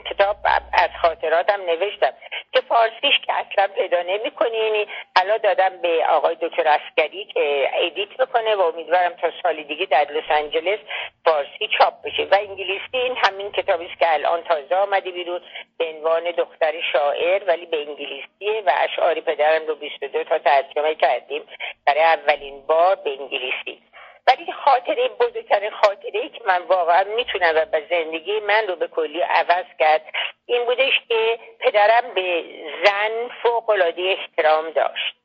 کتاب 0.09 0.35
از 0.73 0.89
خاطراتم 1.01 1.61
نوشتم 1.61 2.13
که 2.53 2.61
فارسیش 2.61 3.19
که 3.25 3.33
اصلا 3.33 3.67
پیدا 3.67 4.01
نمی‌کنی 4.01 4.57
یعنی 4.57 4.87
الان 5.15 5.37
دادم 5.37 5.77
به 5.81 6.05
آقای 6.09 6.37
دکتر 6.41 6.67
عسکری 6.67 7.25
که 7.25 7.69
edit 7.73 8.09
بکنه 8.09 8.55
و 8.55 8.61
امیدوارم 8.61 9.11
تا 9.11 9.31
سال 9.43 9.63
دیگه 9.63 9.85
در 9.85 10.07
لس 10.11 10.31
آنجلس 10.31 10.79
فارسی 11.25 11.67
چاپ 11.77 11.93
بشه. 12.05 12.23
و 12.31 12.35
انگلیسی 12.35 12.97
این 12.97 13.15
همین 13.17 13.51
کتابی 13.51 13.87
که 13.99 14.13
الان 14.13 14.43
تازه 14.43 14.75
آمده 14.75 15.11
بیرون 15.11 15.41
به 15.77 15.85
عنوان 15.85 16.31
دختر 16.31 16.81
شاعر 16.93 17.43
ولی 17.47 17.65
به 17.65 17.77
انگلیسیه 17.77 18.63
و 18.65 18.71
اشعار 18.77 19.19
پدرم 19.19 19.67
رو 19.67 19.75
22 19.75 20.23
تا 20.23 20.39
ترجمه 20.39 20.95
کردیم. 20.95 21.43
برای 21.85 22.03
اولین 22.03 22.61
بار 22.67 22.95
به 22.95 23.09
انگلیسی. 23.09 23.88
ولی 24.29 24.51
خاطره 24.51 25.09
بزرگترین 25.09 25.69
خاطره 25.69 26.19
ای 26.19 26.29
که 26.29 26.41
من 26.45 26.61
واقعا 26.61 27.03
می‌تونم 27.03 27.53
و 27.55 27.65
به 27.65 27.83
زندگی 27.89 28.39
من 28.39 28.67
رو 28.67 28.75
به 28.75 28.87
کلی 28.87 29.21
عوض 29.21 29.65
کرد 29.79 30.01
این 30.45 30.65
بودش 30.65 30.93
که 31.07 31.39
پدرم 31.59 32.13
به 32.15 32.43
زن 32.83 33.29
فوق 33.43 33.69
احترام 33.97 34.69
داشت. 34.69 35.15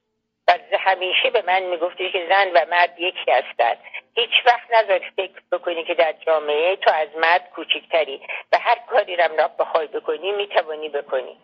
و 0.48 0.58
همیشه 0.78 1.30
به 1.30 1.42
من 1.46 1.62
می‌گفته 1.62 2.10
که 2.10 2.26
زن 2.28 2.50
و 2.54 2.66
مرد 2.70 3.00
یکی 3.00 3.30
هستند 3.30 3.78
هیچ 4.16 4.30
وقت 4.46 4.70
نذار 4.70 5.00
فکر 5.16 5.40
بکنی 5.52 5.84
که 5.84 5.94
در 5.94 6.12
جامعه 6.12 6.76
تو 6.76 6.90
از 6.94 7.08
مرد 7.16 7.50
کوچکتری 7.54 8.20
و 8.52 8.58
هر 8.60 8.78
کاری 8.90 9.16
رم 9.16 9.36
را 9.36 9.48
بخوای 9.48 9.86
بکنی 9.86 10.32
می‌توانی 10.32 10.88
بکنی. 10.88 11.40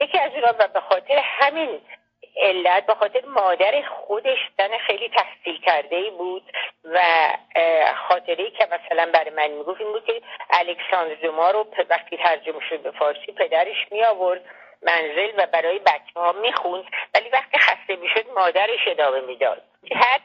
یکی 0.00 0.18
از 0.18 0.32
اونها 0.34 0.54
و 0.58 0.68
به 0.68 0.80
خاطر 0.80 1.18
همین 1.22 1.80
علت 2.36 2.86
به 2.86 2.94
خاطر 2.94 3.24
مادر 3.26 3.82
خودش 3.82 4.38
زن 4.58 4.78
خیلی 4.78 5.08
تحصیل 5.08 5.60
کرده 5.60 5.96
ای 5.96 6.10
بود 6.10 6.42
و 6.84 7.00
خاطره 8.08 8.50
که 8.50 8.68
مثلا 8.72 9.10
برای 9.12 9.30
من 9.30 9.50
می‌گفت 9.50 9.80
این 9.80 9.92
بود 9.92 10.04
که 10.04 10.22
الکساندر 10.50 11.14
دوما 11.14 11.50
رو 11.50 11.66
وقتی 11.90 12.16
ترجمه 12.16 12.60
شد 12.70 12.82
به 12.82 12.90
فارسی 12.90 13.32
پدرش 13.32 13.86
می 13.90 14.04
آورد 14.04 14.40
منزل 14.82 15.32
و 15.36 15.46
برای 15.46 15.78
بچه 15.78 16.20
ها 16.20 16.32
می‌خوند 16.32 16.84
ولی 17.14 17.28
وقتی 17.28 17.58
خسته 17.58 17.96
می‌شد 17.96 18.30
مادرش 18.36 18.88
ادامه 18.88 19.20
می‌داد. 19.20 19.62
هر 19.94 20.20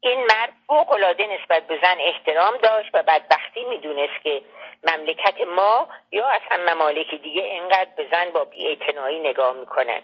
این 0.00 0.20
مرد 0.20 0.52
فوق 0.66 0.92
العاده 0.92 1.26
نسبت 1.26 1.66
به 1.66 1.78
زن 1.82 1.96
احترام 2.00 2.56
داشت 2.56 2.90
و 2.94 3.02
بدبختی 3.02 3.64
می‌دونست 3.64 4.22
که 4.22 4.42
مملکت 4.82 5.40
ما 5.56 5.88
یا 6.12 6.26
اصلا 6.28 6.74
ممالک 6.74 7.14
دیگه 7.14 7.42
اینقدر 7.42 7.90
به 7.96 8.06
زن 8.10 8.30
با 8.30 8.44
بیاعتنایی 8.44 9.20
نگاه 9.20 9.56
می‌کنن 9.56 10.02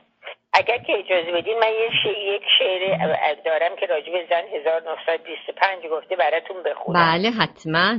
اگر 0.53 0.79
که 0.79 0.99
اجازه 0.99 1.33
بدین 1.33 1.59
من 1.59 1.73
یه 1.73 1.91
شعر 2.03 2.19
یک 2.19 2.43
شعر 2.59 3.35
دارم 3.45 3.77
که 3.77 3.87
راجب 3.87 4.13
زن 4.31 4.45
1925 4.53 5.87
گفته 5.87 6.17
براتون 6.17 6.63
بخونم. 6.63 7.01
بله 7.01 7.31
حتما. 7.31 7.95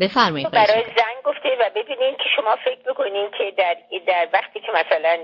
بفرمایید 0.00 0.50
برای 0.50 0.84
زن 0.84 1.20
گفته 1.24 1.48
و 1.60 1.70
ببینین 1.74 2.16
که 2.16 2.24
شما 2.36 2.56
فکر 2.56 2.90
بکنین 2.90 3.30
که 3.30 3.52
در, 3.56 3.76
در 4.06 4.28
وقتی 4.32 4.60
که 4.60 4.72
مثلا 4.72 5.18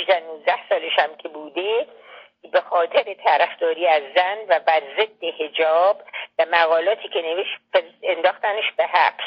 18 0.00 0.20
19 0.26 0.52
سالشم 0.68 1.16
که 1.18 1.28
بوده 1.28 1.86
به 2.52 2.60
خاطر 2.60 3.14
طرفداری 3.24 3.86
از 3.86 4.02
زن 4.16 4.38
و 4.48 4.60
بر 4.66 4.82
ضد 4.96 5.24
حجاب 5.40 6.02
و 6.38 6.46
مقالاتی 6.52 7.08
که 7.08 7.22
نوشت 7.22 7.60
انداختنش 8.02 8.72
به 8.76 8.86
حبس. 8.86 9.24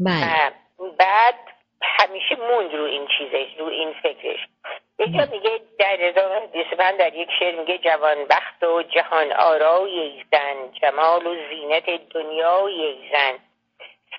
بله. 0.00 0.52
بعد 0.98 1.34
همیشه 1.82 2.36
موند 2.36 2.74
رو 2.74 2.84
این 2.84 3.08
چیزش 3.18 3.58
رو 3.58 3.66
این 3.66 3.94
فکرش. 4.02 4.38
یکی 5.00 5.18
میگه 5.32 5.60
در 5.78 6.00
1925 6.00 6.98
در 6.98 7.14
یک 7.14 7.28
شعر 7.38 7.60
میگه 7.60 7.78
جوان 7.78 8.24
بخت 8.24 8.62
و 8.62 8.82
جهان 8.82 9.32
آرای 9.32 10.24
زن 10.32 10.72
جمال 10.82 11.26
و 11.26 11.34
زینت 11.50 12.10
دنیای 12.10 12.96
زن. 13.12 13.38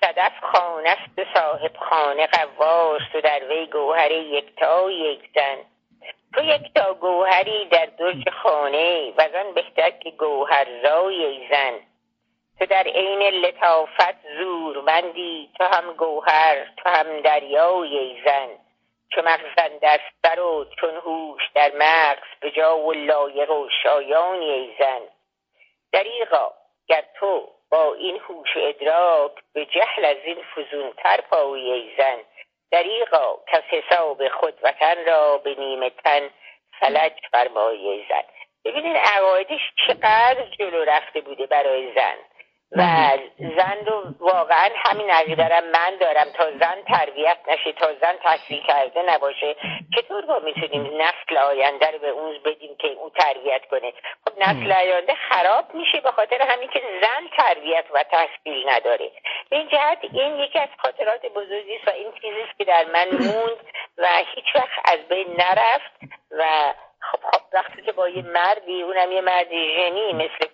صدف 0.00 0.32
خانه 0.42 0.88
است 0.88 1.34
صاحب 1.34 1.76
خانه 1.76 2.26
قواست 2.26 3.14
و 3.14 3.20
در 3.20 3.44
وی 3.48 3.66
گوهر 3.66 4.10
یکتا 4.10 4.90
یک 4.90 5.20
زن. 5.34 5.56
تو 6.34 6.44
یکتا 6.44 6.94
گوهری 6.94 7.64
در 7.64 7.86
درج 7.86 8.28
خانه 8.42 9.12
و 9.16 9.28
زن 9.32 9.52
بهتر 9.54 9.90
که 9.90 10.10
گوهرزای 10.10 11.48
زن. 11.50 11.74
تو 12.58 12.66
در 12.66 12.82
عین 12.82 13.22
لطافت 13.22 14.16
زورمندی 14.38 15.50
تو 15.58 15.64
هم 15.64 15.92
گوهر 15.92 16.66
تو 16.76 16.90
هم 16.90 17.20
دریای 17.20 18.16
زن. 18.24 18.48
چو 19.14 19.22
مغزن 19.22 19.78
در 19.78 20.00
سر 20.22 20.40
و 20.40 20.64
چون 20.80 20.94
هوش 20.94 21.42
در 21.54 21.72
مغز 21.74 22.28
به 22.40 22.50
جا 22.50 22.78
و 22.78 22.92
لایق 22.92 23.50
و 23.50 23.68
شایانی 23.82 24.50
ای 24.50 24.74
زن. 24.78 25.00
دریغا 25.92 26.52
گر 26.88 27.04
تو 27.14 27.48
با 27.70 27.94
این 27.94 28.20
هوش 28.28 28.56
ادراک 28.56 29.32
به 29.54 29.66
جهل 29.66 30.04
از 30.04 30.16
این 30.24 30.38
فزونتر 30.54 31.20
پایی 31.20 31.72
ای 31.72 31.90
زن. 31.98 32.18
دریغا 32.70 33.38
کس 33.48 33.62
حساب 33.62 34.28
خود 34.28 34.54
وطن 34.62 35.04
را 35.06 35.38
به 35.38 35.54
نیمه 35.54 35.90
تن 35.90 36.30
فلج 36.80 37.12
فرمایی 37.32 37.88
ای 37.88 38.04
زن. 38.08 38.22
ببینید 38.64 38.96
عقایدش 38.96 39.60
چقدر 39.86 40.44
جلو 40.58 40.84
رفته 40.84 41.20
بوده 41.20 41.46
برای 41.46 41.94
زن. 41.94 42.16
و 42.76 42.82
زن 43.38 43.86
رو 43.86 44.02
واقعا 44.20 44.68
همین 44.74 45.10
عقیده 45.10 45.60
من 45.60 45.96
دارم. 46.00 46.26
تا 46.36 46.50
زن 46.50 46.82
تربیت 46.88 47.38
نشه 47.48 47.72
تا 47.72 47.94
زن 48.00 48.16
تحصیل 48.22 48.62
کرده 48.62 49.02
نباشه 49.02 49.56
چطور 49.96 50.24
ما 50.24 50.38
می‌تونیم 50.38 51.02
نسل 51.02 51.36
آینده 51.36 51.90
رو 51.90 51.98
به 51.98 52.08
اون 52.08 52.38
بدیم 52.44 52.76
که 52.78 52.88
او 52.88 53.10
تربیت 53.10 53.62
کنه؟ 53.70 53.92
خب 54.24 54.38
نسل 54.38 54.72
آینده 54.72 55.14
خراب 55.14 55.74
میشه 55.74 56.00
به 56.00 56.10
خاطر 56.10 56.42
همین 56.42 56.68
که 56.68 56.82
زن 57.02 57.36
تربیت 57.36 57.84
و 57.94 58.02
تحصیل 58.02 58.70
نداره. 58.70 59.10
به 59.50 59.56
این 59.56 59.68
جهت 59.68 59.98
این 60.12 60.38
یکی 60.38 60.58
از 60.58 60.68
خاطرات 60.78 61.26
بزرگی 61.26 61.76
است 61.76 61.88
و 61.88 61.90
این 61.90 62.12
چیزی 62.12 62.40
که 62.58 62.64
در 62.64 62.84
من 62.84 63.08
موند 63.10 63.56
و 63.98 64.08
هیچ 64.34 64.46
وقت 64.54 64.92
از 64.92 65.08
بین 65.08 65.28
نرفت 65.38 65.92
و 66.30 66.72
خب, 67.00 67.18
خب 67.32 67.42
وقتی 67.52 67.82
که 67.82 67.92
با 67.92 68.08
یه 68.08 68.22
مردی 68.22 68.82
اونم 68.82 69.12
یه 69.12 69.20
مردی 69.20 69.76
ژنی 69.76 70.12
مثل 70.12 70.49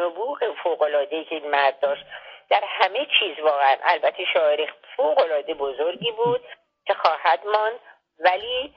نبوغ 0.00 0.54
فوقلادهی 0.62 1.24
که 1.24 1.34
این 1.34 1.50
مرد 1.50 1.80
داشت. 1.80 2.04
در 2.50 2.62
همه 2.64 3.06
چیز 3.18 3.38
واقعا 3.38 3.76
البته 3.82 4.24
شاعر 4.24 4.70
فوقلاده 4.96 5.54
بزرگی 5.54 6.10
بود 6.10 6.40
که 6.86 6.94
خواهد 6.94 7.46
ماند 7.46 7.80
ولی 8.18 8.74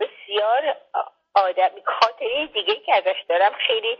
بسیار 0.00 0.76
آدم 1.34 1.70
خاطره 1.84 2.46
دیگه 2.46 2.76
که 2.76 2.96
ازش 2.96 3.24
دارم 3.28 3.52
خیلی 3.52 3.98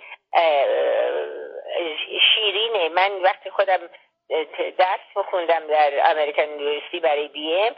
شیرینه. 2.35 2.88
من 2.88 3.11
وقتی 3.22 3.50
خودم 3.50 3.79
درس 4.79 5.00
بخوندم 5.16 5.66
در 5.66 6.11
امریکن 6.11 6.42
یونیورسیتی 6.42 7.00
برای 7.00 7.29
بی 7.29 7.57
ام 7.57 7.74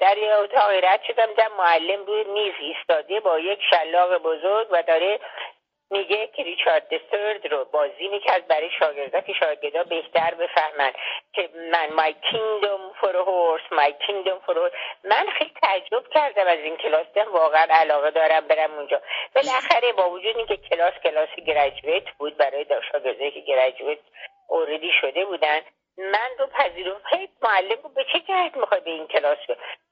در 0.00 0.18
یه 0.18 0.34
اتاق 0.34 0.70
رد 0.70 1.02
شدم 1.02 1.32
در 1.36 1.48
معلم 1.58 2.06
روی 2.06 2.24
میز 2.24 2.54
ایستاده 2.60 3.20
با 3.20 3.38
یک 3.38 3.58
شلاق 3.70 4.18
بزرگ 4.18 4.68
و 4.70 4.82
داره 4.82 5.20
میگه 5.90 6.26
که 6.26 6.42
ریچارد 6.42 6.88
دسترد 6.88 7.46
رو 7.46 7.64
بازی 7.64 8.08
می‌کرد 8.08 8.46
برای 8.46 8.70
شاگردا 8.78 9.20
که 9.20 9.32
شاگردا 9.32 9.82
بهتر 9.82 10.34
بفهمن 10.34 10.92
که 11.32 11.48
من 11.72 11.88
for 13.00 13.14
a 13.14 13.24
horse 13.24 13.68
my 13.72 13.90
kingdom 14.06 14.38
for 14.46 14.56
a 14.56 14.70
من 15.04 15.26
خیلی 15.38 15.52
تعجب 15.62 16.08
کردم 16.14 16.46
از 16.46 16.58
این 16.58 16.76
کلاس 16.76 17.06
واقعا 17.32 17.66
علاقه 17.70 18.10
دارم 18.10 18.48
برم 18.48 18.74
اونجا. 18.74 19.02
بالاخره 19.34 19.92
با 19.92 20.10
وجود 20.10 20.36
اینکه 20.36 20.56
کلاس 20.56 20.94
کلاس 21.02 21.28
گریجویت 21.46 22.04
بود 22.18 22.36
برای 22.36 22.66
شاگردایی 22.92 23.30
که 23.30 23.40
گریجویت 23.40 23.98
اوردی 24.48 24.90
شده 25.00 25.24
بودن 25.24 25.60
من 26.00 26.30
رو 26.38 26.46
پذیرفت 26.46 27.04
معلم 27.42 27.76
به 27.94 28.04
چه 28.12 28.20
جهت 28.20 28.56
می‌خوای 28.56 28.80
به 28.80 28.90
این 28.90 29.06
کلاس 29.06 29.38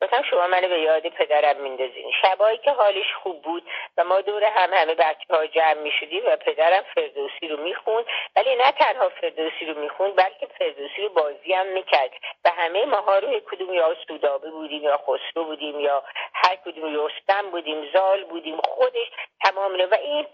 مثلا 0.02 0.22
شما 0.22 0.46
منو 0.46 0.68
به 0.68 0.80
یاد 0.80 1.08
پدرم 1.08 1.56
میندازین. 1.56 2.12
شبایی 2.22 2.58
که 2.58 2.70
حالش 2.70 3.14
خوب 3.22 3.42
بود 3.42 3.62
و 3.96 4.04
ما 4.04 4.20
دور 4.20 4.44
هم 4.44 4.72
همه 4.72 4.94
بچه 4.94 5.34
ها 5.34 5.46
جمع 5.46 5.74
می‌شدیم 5.74 6.22
و 6.26 6.36
پدرم 6.36 6.84
فردوسی 6.94 7.48
رو 7.48 7.56
می‌خوند. 7.56 8.04
ولی 8.36 8.56
نه 8.56 8.72
تنها 8.72 9.08
فردوسی 9.08 9.66
رو 9.66 9.80
می‌خوند 9.80 10.16
بلکه 10.16 10.46
فردوسی 10.58 11.02
رو 11.02 11.08
بازی 11.08 11.52
هم 11.52 11.66
می‌کرد. 11.66 12.10
و 12.44 12.50
همه 12.50 12.84
ماها 12.84 13.18
رو 13.18 13.40
کدوم 13.40 13.74
یا 13.74 13.96
سودابه 14.08 14.50
بودیم 14.50 14.82
یا 14.82 14.96
خسرو 14.98 15.44
بودیم 15.44 15.80
یا 15.80 16.02
هر 16.34 16.56
کدوم 16.56 17.06
رستم 17.06 17.50
بودیم 17.50 17.90
زال 17.92 18.24
بودیم 18.24 18.60
خودش 18.64 19.06
تمام 19.44 19.72
و 19.90 19.94
این 19.94 20.26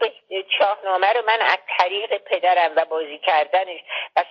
شاهنامه 0.59 1.13
رو 1.13 1.23
من 1.27 1.41
از 1.41 1.59
طریق 1.79 2.19
پدرم 2.19 2.73
و 2.77 2.85
بازی 2.85 3.19
کردنش 3.19 3.81
و 4.17 4.25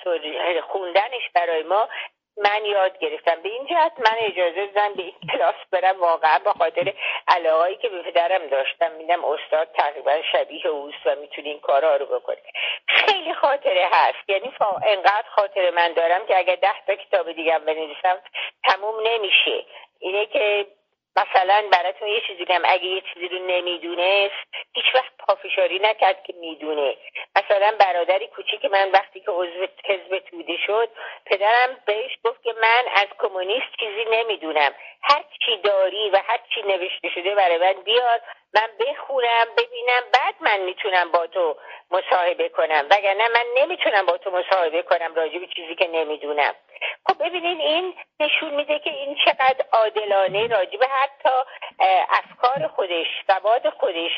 خوندنش 0.62 1.30
برای 1.36 1.64
ما 1.64 1.90
من 2.38 2.66
یاد 2.66 2.98
گرفتم. 2.98 3.42
به 3.42 3.50
این 3.50 3.66
جهت 3.66 3.92
من 3.98 4.16
اجازه 4.18 4.66
دادم 4.66 4.94
به 4.94 5.04
این 5.04 5.16
کلاس 5.34 5.56
برم. 5.72 6.00
واقعا 6.00 6.40
به 6.40 6.52
خاطر 6.52 6.94
علاقایی 7.28 7.76
که 7.76 7.90
به 7.90 8.02
پدرم 8.02 8.48
داشتم. 8.48 8.92
میدم 8.92 9.26
استاد 9.26 9.68
تقریبا 9.74 10.22
شبیه 10.32 10.68
اوست 10.68 11.06
و 11.06 11.16
می‌تونی 11.16 11.50
این 11.50 11.60
کارها 11.60 11.96
رو 11.96 12.06
بکنه. 12.06 12.42
خیلی 12.88 13.34
خاطره 13.34 13.90
هست. 13.92 14.30
یعنی 14.30 14.52
فا... 14.58 14.66
انقدر 14.88 15.26
خاطره 15.30 15.72
من 15.72 15.94
دارم 15.94 16.26
که 16.26 16.38
اگر 16.38 16.56
ده 16.56 16.86
تا 16.88 16.96
کتاب 16.96 17.32
دیگه 17.32 17.60
بنویسم 17.60 18.22
تموم 18.64 19.08
نمیشه. 19.08 19.66
اینه 20.00 20.26
که 20.26 20.68
مثلا 21.16 21.64
براتون 21.72 22.08
یه 22.08 22.22
چیزی 22.28 22.46
دیم 22.46 22.62
اگه 22.66 22.86
یه 22.86 23.02
چیزی 23.14 23.28
رو 23.28 23.40
نمی‌دونست 23.40 24.34
هیچ 24.74 24.86
وقت 24.96 25.12
پافشاری 25.20 25.80
نکرد 25.80 26.24
که 26.24 26.34
می‌دونه. 26.34 26.96
مثلا 27.36 27.76
برادری 27.80 28.28
کوچیک 28.28 28.66
من 28.66 28.92
وقتی 28.92 29.20
که 29.20 29.32
عضو 29.32 29.68
حزب 29.86 30.20
توده 30.20 30.58
شد 30.58 30.90
پدرم 31.26 31.78
بهش 31.86 32.18
گفت 32.24 32.44
که 32.44 32.54
من 32.62 32.84
از 32.96 33.08
کمونیست 33.20 33.76
چیزی 33.80 34.06
نمی‌دونم. 34.12 34.72
هر 35.04 35.24
چی 35.46 35.58
داری 35.58 36.10
و 36.10 36.22
هر 36.28 36.40
چی 36.56 36.62
نوشته 36.62 37.10
شده 37.10 37.36
برای 37.36 37.58
من 37.58 37.82
بیار. 37.84 38.20
من 38.54 38.70
بخونم 38.80 39.46
ببینم 39.58 40.02
بعد 40.14 40.36
من 40.40 40.60
می‌تونم 40.60 41.12
با 41.12 41.28
تو 41.28 41.58
مصاحبه 41.92 42.50
کنم. 42.50 42.88
وگرنه 42.92 43.28
من 43.28 43.46
نمی‌تونم 43.56 44.06
با 44.06 44.18
تو 44.18 44.32
مصاحبه 44.32 44.82
کنم 44.82 45.16
راجع 45.16 45.40
به 45.40 45.48
چیزی 45.56 45.76
که 45.76 45.88
نمی‌دونم. 45.88 46.56
خب 47.08 47.26
ببینین 47.26 47.62
این 47.62 47.96
نشون 48.20 48.56
میده 48.56 48.80
که 48.80 48.90
این 48.90 49.18
چقدر 49.26 49.66
عادلانه 49.72 50.48
راجع 50.48 50.78
به 50.78 50.88
حتی 50.88 51.30
افکار 52.10 52.68
خودش 52.68 53.08
سواد 53.28 53.70
خودش 53.70 54.12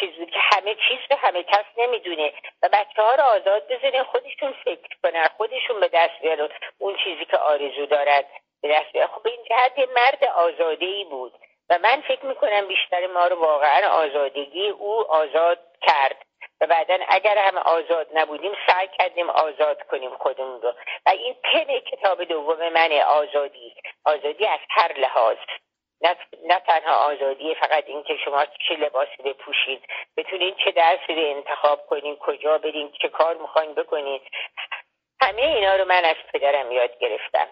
چیزی 0.00 0.26
که 0.26 0.38
همه 0.38 0.74
چیز 0.74 0.98
به 1.08 1.16
همه 1.16 1.42
کس 1.42 1.64
نمی‌دونه. 1.76 2.32
و 2.62 2.68
بچه 2.72 3.02
ها 3.02 3.14
رو 3.14 3.22
آزاد 3.22 3.68
بذارین 3.68 4.02
خودشون 4.02 4.54
فکر 4.64 4.96
کنن 5.02 5.28
خودشون 5.36 5.80
به 5.80 5.88
دست 5.92 6.20
بیارن 6.22 6.48
اون 6.78 6.96
چیزی 7.04 7.24
که 7.24 7.36
آرزو 7.36 7.86
دارد 7.86 8.26
به 8.62 8.68
دست 8.68 8.92
بیارن. 8.92 9.08
خب 9.08 9.26
این 9.26 9.44
جهت 9.44 9.88
مرد 9.88 10.24
آزاده 10.24 10.86
ای 10.86 11.04
بود. 11.04 11.32
و 11.70 11.78
من 11.78 12.00
فکر 12.08 12.26
می‌کنم 12.26 12.66
بیشتر 12.66 13.06
ما 13.06 13.26
رو 13.26 13.36
واقعا 13.36 13.88
آزادگی 13.88 14.68
او 14.68 15.12
آزاد 15.12 15.58
کرد. 15.82 16.16
و 16.60 16.66
بعدا 16.66 16.98
اگر 17.08 17.38
هم 17.38 17.58
آزاد 17.58 18.08
نبودیم 18.14 18.52
سعی 18.66 18.88
کردیم 18.98 19.30
آزاد 19.30 19.82
کنیم 19.82 20.16
خودمون 20.16 20.62
رو. 20.62 20.74
و 21.06 21.10
این 21.10 21.34
تم 21.52 21.78
کتاب 21.78 22.24
دوم 22.24 22.68
منه 22.68 23.04
آزادی. 23.04 23.74
آزادی 24.04 24.46
از 24.46 24.60
هر 24.70 24.92
لحاظ. 24.98 25.36
نه, 26.44 26.60
تنها 26.66 26.94
آزادی 26.94 27.54
فقط 27.54 27.84
اینکه 27.86 28.16
شما 28.24 28.44
چه 28.68 28.76
لباسی 28.76 29.22
بپوشید. 29.24 29.84
بتونید 30.16 30.56
چه 30.64 30.70
درسی 30.70 31.14
رو 31.14 31.36
انتخاب 31.36 31.86
کنید 31.86 32.18
کجا 32.18 32.58
برین 32.58 32.92
چه 33.02 33.08
کار 33.08 33.36
می‌خواین 33.36 33.74
بکنید 33.74 34.22
همه 35.20 35.42
اینا 35.42 35.76
رو 35.76 35.84
من 35.84 36.04
از 36.04 36.16
پدرم 36.32 36.72
یاد 36.72 36.98
گرفتم. 36.98 37.48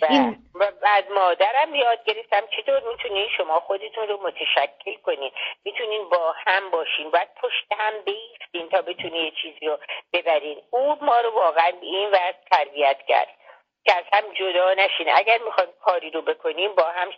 بله. 0.00 0.36
و 0.54 0.72
بعد 0.82 1.10
مادرم 1.10 1.74
یاد 1.74 2.04
گرفتم. 2.04 2.42
چطور 2.56 2.82
می‌تونید 2.88 3.28
شما 3.36 3.60
خودتون 3.60 4.08
رو 4.08 4.22
متشکل 4.22 4.94
کنید 4.94 5.32
می‌تونین 5.64 6.08
با 6.08 6.34
هم 6.46 6.70
باشین. 6.70 7.10
باید 7.10 7.28
پشت 7.42 7.72
هم 7.78 7.94
بیستین 8.04 8.68
تا 8.68 8.82
بتونید 8.82 9.24
یه 9.24 9.32
چیزی 9.42 9.66
رو 9.66 9.78
ببرین. 10.12 10.62
او 10.70 11.04
ما 11.04 11.20
رو 11.20 11.30
واقعا 11.30 11.72
این 11.82 12.10
وقت 12.10 12.44
تربیت 12.50 12.98
کرد 13.08 13.28
که 13.88 13.96
از 13.96 14.04
هم 14.12 14.24
جدا 14.40 14.74
نشین. 14.74 15.08
اگر 15.14 15.38
می‌خوایم 15.44 15.70
کاری 15.84 16.10
رو 16.10 16.22
بکنیم 16.22 16.74
با 16.74 16.84
هم 16.84 17.08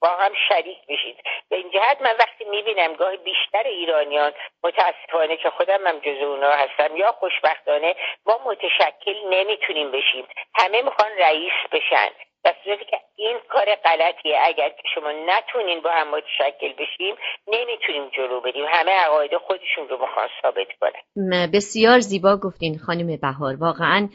با 0.00 0.08
هم 0.08 0.32
شریک 0.48 0.78
بشید. 0.88 1.16
به 1.48 1.56
این 1.56 1.70
جهت 1.70 2.02
من 2.02 2.14
وقتی 2.18 2.44
می‌بینم 2.44 2.92
گاه 2.92 3.16
بیشتر 3.16 3.62
ایرانیان 3.62 4.32
متاسفانه 4.64 5.36
که 5.36 5.50
خودم 5.50 5.86
هم 5.86 5.98
جز 5.98 6.22
اونا 6.22 6.50
هستم 6.50 6.96
یا 6.96 7.12
خوشبختانه 7.12 7.94
ما 8.26 8.40
متشکل 8.46 9.16
نمی‌تونیم 9.30 9.90
بشیم. 9.90 10.26
همه 10.54 10.82
می‌خوان 10.82 11.10
رئیس 11.18 11.58
بشن. 11.72 12.08
در 12.44 12.54
که 12.90 13.00
این 13.16 13.38
کار 13.48 13.74
غلطیه. 13.74 14.38
اگر 14.42 14.68
که 14.68 14.82
شما 14.94 15.12
نتونین 15.12 15.80
با 15.80 15.90
هم 15.90 16.08
متشکل 16.08 16.72
بشیم 16.72 17.16
نمی‌تونیم 17.46 18.08
جلو 18.08 18.40
بریم. 18.40 18.64
همه 18.68 18.92
عقاید 18.92 19.36
خودشون 19.36 19.88
رو 19.88 20.00
می‌خوان 20.00 20.28
ثابت 20.42 20.66
کنن. 20.80 21.50
بسیار 21.54 21.98
زیبا 21.98 22.36
گفتین 22.36 22.78
خانم 22.86 23.06
بهار. 23.22 23.54
واقعا 23.60 24.08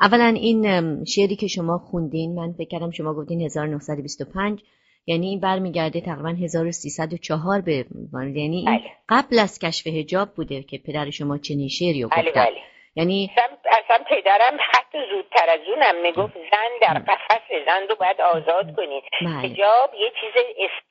اولا 0.00 0.34
این 0.36 0.64
شعری 1.04 1.36
که 1.36 1.46
شما 1.46 1.78
خوندین 1.78 2.34
من 2.34 2.52
فکر 2.52 2.68
کردم 2.68 2.90
شما 2.90 3.14
گفتین 3.14 3.40
1925 3.40 4.62
یعنی 5.06 5.26
این 5.26 5.40
برمیگرده 5.40 6.00
تقریبا 6.00 6.28
1304 6.28 7.60
به 7.60 7.84
یعنی 8.12 8.56
این 8.56 8.64
بله. 8.64 8.90
قبل 9.08 9.38
از 9.38 9.58
کشف 9.58 9.86
هجاب 9.86 10.28
بوده 10.34 10.62
که 10.62 10.78
پدر 10.86 11.10
شما 11.10 11.38
چنین 11.38 11.68
شعری 11.68 12.02
رو 12.02 12.08
بله 12.08 12.32
بله. 12.32 12.56
یعنی 12.96 13.30
اصلا 13.70 14.04
پدرم 14.10 14.58
حتی 14.72 14.98
زودتر 15.10 15.50
از 15.50 15.60
اونم 15.68 16.02
می‌گفت 16.02 16.34
زن 16.34 16.70
در 16.82 16.98
قفس 16.98 17.48
زن 17.66 17.88
رو 17.88 17.96
باید 17.96 18.20
آزاد 18.20 18.76
کنید 18.76 19.02
بله. 19.20 19.48
هجاب 19.48 19.90
یه 20.00 20.12
چیز 20.20 20.32
است... 20.58 20.86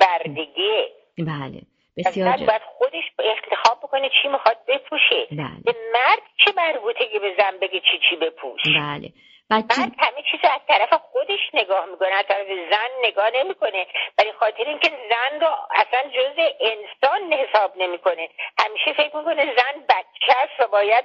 بردگیه 0.00 0.88
بله 1.18 1.62
بسیار 1.96 2.36
باید 2.36 2.62
خودش 2.78 3.04
انتخاب 3.18 3.78
بکنه 3.78 4.10
چی 4.22 4.28
می‌خواد 4.28 4.56
بپوشه. 4.68 5.26
بله. 5.30 5.62
به 5.64 5.74
مرد 5.92 6.22
چه 6.44 6.52
مربوطه 6.56 7.06
که 7.08 7.18
به 7.18 7.34
زن 7.38 7.58
بگه 7.58 7.80
چی 7.80 8.00
چی 8.10 8.16
بپوش؟ 8.16 8.62
بله. 8.64 9.08
بچه... 9.50 9.66
بعد 9.68 9.92
همه 9.98 10.22
چیز 10.30 10.40
از 10.42 10.60
طرف 10.68 10.92
خودش 10.92 11.40
نگاه 11.54 11.86
می‌کنه 11.86 12.14
از 12.14 12.24
طرف 12.28 12.46
زن 12.46 12.90
نگاه 13.02 13.30
نمی‌کنه. 13.34 13.86
ولی 14.18 14.32
خاطر 14.32 14.64
اینکه 14.66 14.88
زن 14.88 15.40
رو 15.40 15.48
اصلا 15.70 16.10
جز 16.10 16.38
انسان 16.60 17.32
حساب 17.32 17.72
نمی‌کنه. 17.76 18.28
همیشه 18.58 18.92
فکر 18.92 19.16
می‌کنه 19.16 19.44
زن 19.44 19.80
بچه 19.88 20.38
است 20.42 20.60
و 20.60 20.66
باید 20.66 21.04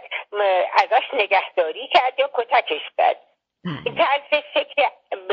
ازش 0.73 1.13
نگهداری 1.13 1.87
کرد 1.87 2.19
یا 2.19 2.29
کتکش 2.33 2.81
کرد. 2.97 3.17
طرز 3.65 4.43
فکر 4.53 4.89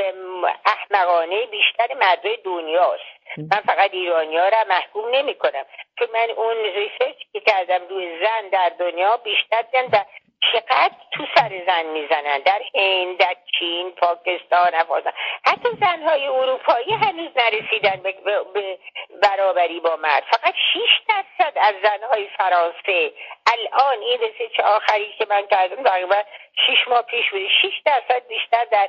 احمقانه 0.67 1.47
بیشتر 1.47 1.95
مردای 2.01 2.38
دنیاست. 2.45 3.03
من 3.38 3.61
فقط 3.61 3.91
ایرانی 3.95 4.37
ها 4.37 4.49
را 4.49 4.64
محکوم 4.69 5.09
نمی 5.14 5.35
کنم 5.35 5.64
که 5.99 6.09
من 6.14 6.31
اون 6.37 6.57
ریسرچ 6.57 7.17
که 7.33 7.41
کردم 7.41 7.88
روی 7.88 8.19
زن 8.21 8.49
در 8.49 8.73
دنیا 8.79 9.17
بیشتر 9.17 9.62
در 9.73 10.07
چقدر 10.53 10.94
تو 11.12 11.27
سر 11.35 11.62
زن 11.66 11.87
می‌زنن؟ 11.87 12.38
در 12.38 12.61
هند 12.74 13.18
در 13.18 13.37
چین 13.59 13.90
پاکستان 13.90 14.74
افغانستان. 14.74 15.12
حتی 15.46 15.68
زنهای 15.81 16.27
اروپایی 16.27 16.92
هنوز 16.92 17.31
نرسیدن 17.37 18.03
به 18.03 18.79
برابری 19.22 19.81
با 19.81 19.96
مرد. 19.96 20.22
فقط 20.31 20.55
6 20.72 20.79
درصد 21.09 21.53
از 21.61 21.74
زنهای 21.83 22.29
فرانسه. 22.38 23.12
الان 23.53 23.98
این 24.03 24.18
ریسرچ 24.20 24.61
آخری 24.61 25.14
که 25.18 25.27
من 25.31 25.46
کردم 25.46 25.83
تقریبا 25.83 26.22
6 26.66 26.88
ماه 26.88 27.03
پیش 27.03 27.31
بوده. 27.31 27.48
6 27.62 27.83
درصد 27.85 28.29
بیشتر 28.29 28.64
در 28.70 28.88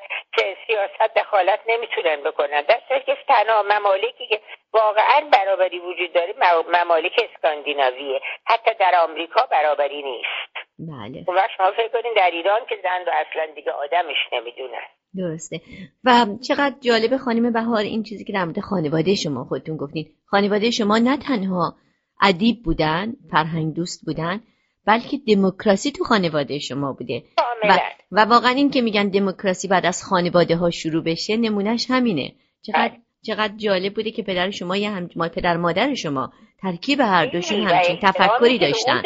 سیاست 0.67 1.13
دخالت 1.15 1.59
نمی‌تونن 1.67 2.15
بکنن. 2.15 2.62
در 2.62 2.99
که 2.99 3.17
تنها 3.27 3.62
ممالکی 3.62 4.27
که 4.27 4.41
واقعا 4.73 5.21
برابری 5.31 5.79
وجود 5.79 6.13
داره 6.13 6.33
ممالک 6.73 7.29
اسکاندیناویه. 7.29 8.21
حتی 8.45 8.71
در 8.79 8.95
آمریکا 8.95 9.45
برابری 9.51 10.03
نیست. 10.03 10.69
بله. 10.79 11.25
اون 11.39 11.47
شما 11.58 11.71
فکر 11.71 12.02
کنین 12.02 12.13
در 12.15 12.30
ایران 12.34 12.60
که 12.69 12.75
زن 12.84 13.06
رو 13.06 13.12
اصلا 13.13 13.54
دیگه 13.56 13.71
آدمش 13.71 14.17
نمی‌دونن. 14.34 14.88
درسته. 15.17 15.62
و 16.04 16.25
چقدر 16.47 16.75
جالب 16.82 17.17
خانم 17.17 17.54
بهار 17.54 17.80
این 17.80 18.04
چیزی 18.04 18.25
که 18.25 18.34
در 18.34 18.45
مورد 18.45 18.60
خانواده 18.60 19.15
شما 19.15 19.43
خودتون 19.43 19.78
گفتین. 19.78 20.08
خانواده 20.25 20.71
شما 20.71 20.97
نه 20.97 21.17
تنها 21.17 21.75
ادیب 22.21 22.63
بودن 22.63 23.13
فرهنگ 23.32 23.73
دوست 23.73 24.06
بودن 24.06 24.41
بلکه 24.86 25.17
دموکراسی 25.17 25.91
تو 25.91 26.04
خانواده 26.04 26.60
شما 26.60 26.93
بوده. 26.93 27.23
و, 27.63 27.80
و 28.12 28.25
واقعا 28.25 28.52
این 28.52 28.71
که 28.71 28.82
میگن 28.82 29.10
دموکراسی 29.10 29.67
بعد 29.67 29.86
از 29.86 30.04
خانواده 30.04 30.56
ها 30.56 30.69
شروع 30.69 31.04
بشه 31.04 31.38
نمونهش 31.38 31.86
همینه. 31.89 32.32
چقدر 32.62 32.89
بله. 32.89 33.02
چقدر 33.27 33.53
جالب 33.58 33.93
بوده 33.93 34.12
که 34.12 34.23
پدر 34.23 34.51
شما 34.51 34.77
یا 34.77 34.89
هم 34.89 35.08
پدر 35.36 35.58
مادر 35.58 35.93
شما 35.93 36.29
ترکیب 36.62 36.99
هر 36.99 37.25
دوشون 37.25 37.62
همچین 37.62 37.99
تفکری 38.03 38.58
داشتن. 38.58 39.01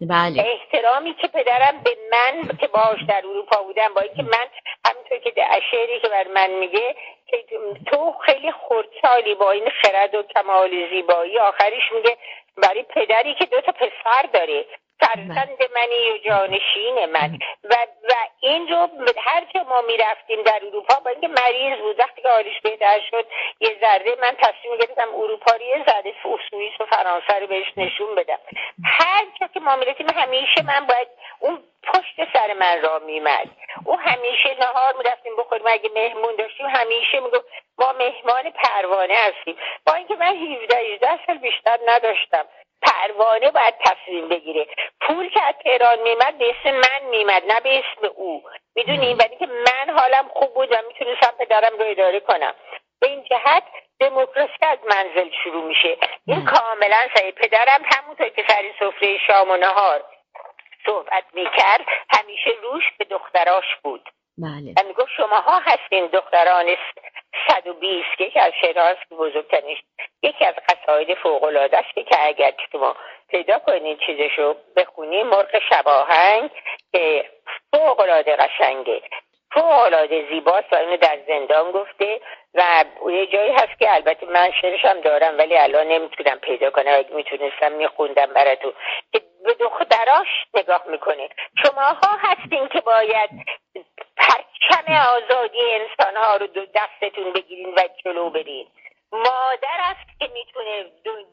بله. 0.00 0.44
احترامی 0.46 1.14
که 1.14 1.28
پدرم 1.28 1.82
به 1.84 1.90
من 2.12 2.56
که 2.60 2.66
باش 2.66 2.98
در 3.08 3.22
اروپا 3.24 3.62
بودم 3.62 3.94
با 3.94 4.00
اینکه 4.00 4.22
من 4.22 4.46
همینطور 4.84 5.18
که 5.18 5.32
شعری 5.70 6.00
که 6.00 6.08
بر 6.08 6.26
من 6.34 6.50
میگه 6.60 6.94
که 7.26 7.44
تو 7.86 8.14
خیلی 8.26 8.52
خردسالی 8.52 9.34
با 9.34 9.50
این 9.50 9.68
خرد 9.82 10.14
و 10.14 10.22
کمال 10.22 10.70
زیبایی. 10.90 11.38
آخرش 11.38 11.92
میگه 11.94 12.16
برای 12.56 12.82
پدری 12.82 13.34
که 13.34 13.44
دو 13.44 13.60
تا 13.60 13.72
پسر 13.72 14.28
داره. 14.32 14.64
فرزند 15.00 15.58
منی 15.74 16.10
و 16.12 16.18
جانشین 16.18 17.04
من. 17.04 17.38
و, 17.64 17.74
و 18.10 18.12
این 18.40 18.68
رو 18.68 18.88
هر 19.16 19.44
جا 19.54 19.62
ما 19.62 19.80
می‌رفتیم 19.80 20.42
در 20.42 20.60
اروپا 20.66 20.94
با 21.04 21.10
اینکه 21.10 21.28
مریض 21.28 21.78
بود 21.78 21.98
وقتی 21.98 22.22
که 22.22 22.28
حالش 22.28 22.60
بهتر 22.62 23.00
شد 23.10 23.26
یه 23.60 23.76
ذره 23.80 24.16
من 24.20 24.36
تصمیم 24.42 24.76
گرفتم 24.76 25.08
اروپا 25.14 25.52
رو 25.52 25.62
یه 25.62 25.84
ذره 25.86 26.14
سوئیس 26.50 26.80
و 26.80 26.86
فرانسه 26.86 27.38
رو 27.40 27.46
بهش 27.46 27.72
نشون 27.76 28.14
بدم. 28.14 28.38
هر 28.84 29.24
جا 29.40 29.46
که 29.46 29.60
ما 29.60 29.76
می‌رسیم 29.76 30.06
همیشه 30.10 30.62
من 30.66 30.86
باید 30.86 31.08
اون 31.40 31.62
پشت 31.82 32.32
سر 32.32 32.52
من 32.52 32.82
را 32.82 32.98
میمد. 32.98 33.48
او 33.84 33.96
همیشه 33.96 34.56
نهار 34.60 34.94
می‌رفتیم 34.98 35.32
بخوریم 35.38 35.66
اگه 35.66 35.90
مهمون 35.94 36.36
داشتیم 36.36 36.66
همیشه 36.66 37.20
می‌گفت 37.20 37.46
ما 37.78 37.92
مهمان 37.92 38.50
پروانه 38.50 39.14
هستیم. 39.14 39.56
با 39.86 39.94
اینکه 39.94 40.16
من 40.16 40.36
17 40.36 40.76
18 40.76 41.26
سال 41.26 41.38
بیشتر 41.38 41.78
نداشتم. 41.86 42.44
پروانه 42.82 43.50
باید 43.50 43.74
تصمیم 43.84 44.28
بگیره. 44.28 44.66
پول 45.00 45.30
که 45.30 45.42
از 45.42 45.54
تهران 45.64 45.98
میمد 45.98 46.38
به 46.38 46.50
اسم 46.50 46.76
من 46.76 47.08
میمد 47.10 47.42
نه 47.46 47.60
به 47.60 47.78
اسم 47.78 48.12
او. 48.14 48.42
می‌دونی؟ 48.74 49.14
ولی 49.14 49.36
که 49.36 49.46
من 49.46 49.98
حالم 49.98 50.28
خوب 50.28 50.54
بود 50.54 50.72
و 50.72 50.76
می‌تونستم 50.88 51.30
پدرم 51.38 51.78
رو 51.78 51.84
اداره 51.88 52.20
کنم. 52.20 52.54
به 53.00 53.08
این 53.08 53.24
جهت 53.24 53.62
دموکراسی 54.00 54.52
از 54.60 54.78
منزل 54.90 55.30
شروع 55.44 55.64
میشه. 55.64 55.96
این 56.26 56.44
کاملا 56.44 57.08
صحیح. 57.16 57.30
پدرم 57.30 57.82
همونطور 57.94 58.28
که 58.28 58.44
سر 58.48 58.64
سفره 58.80 59.18
شام 59.26 59.50
و 59.50 59.56
نهار 59.56 60.04
صحبت 60.86 61.24
می‌کرد 61.32 61.86
همیشه 62.18 62.50
روش 62.62 62.84
به 62.98 63.04
دختراش 63.04 63.76
بود. 63.82 64.08
بله. 64.38 64.86
می‌گفت 64.86 65.10
شماها 65.16 65.58
هستین 65.58 66.06
دختران 66.06 66.76
120 67.48 68.32
که 68.32 68.40
از 68.42 68.52
شراز 68.60 68.96
بزرگترین 69.10 69.76
یکی 70.22 70.44
از 70.44 70.54
قصاید 70.68 71.14
فوق 71.14 71.44
است 71.72 71.94
که 71.94 72.16
اگر 72.26 72.52
شما 72.72 72.96
پیدا 73.28 73.58
کنید 73.58 73.98
چیزشو 74.06 74.56
بخونید 74.76 75.26
مرغ 75.26 75.58
شباهنگ 75.70 76.50
که 76.92 77.30
فوق 77.72 78.00
العاده 78.00 78.36
قشنگه. 78.36 79.02
فوق 79.52 79.78
العاده 79.78 80.28
زیباست 80.28 80.72
و 80.72 80.76
اینو 80.76 80.96
در 80.96 81.18
زندان 81.28 81.72
گفته 81.72 82.20
و 82.54 82.84
یه 83.10 83.26
جایی 83.26 83.52
هست 83.52 83.78
که 83.78 83.94
البته 83.94 84.26
من 84.26 84.50
شعرش 84.62 84.84
هم 84.84 85.00
دارم 85.00 85.38
ولی 85.38 85.56
الان 85.56 85.86
نمی‌تونم 85.86 86.38
پیدا 86.38 86.70
کنم. 86.70 86.94
اگه 86.94 87.14
می‌تونستم 87.14 87.72
میخوندم 87.72 88.26
براتون. 88.26 88.72
که 89.12 89.20
به 89.44 89.54
دختراش 89.54 90.26
نگاه 90.54 90.82
می‌کنه. 90.86 91.28
شماها 91.62 92.16
هستین 92.18 92.68
که 92.68 92.80
باید 92.80 93.30
پرچم 94.68 94.92
آزادی 94.92 95.60
انسان 95.74 96.16
ها 96.16 96.36
رو 96.36 96.46
دو 96.46 96.66
دستتون 96.74 97.32
بگیرین 97.32 97.74
و 97.74 97.82
جلو 98.04 98.30
برین. 98.30 98.66
مادر 99.12 99.78
است 99.80 100.18
که 100.20 100.30
می‌تونه 100.34 100.84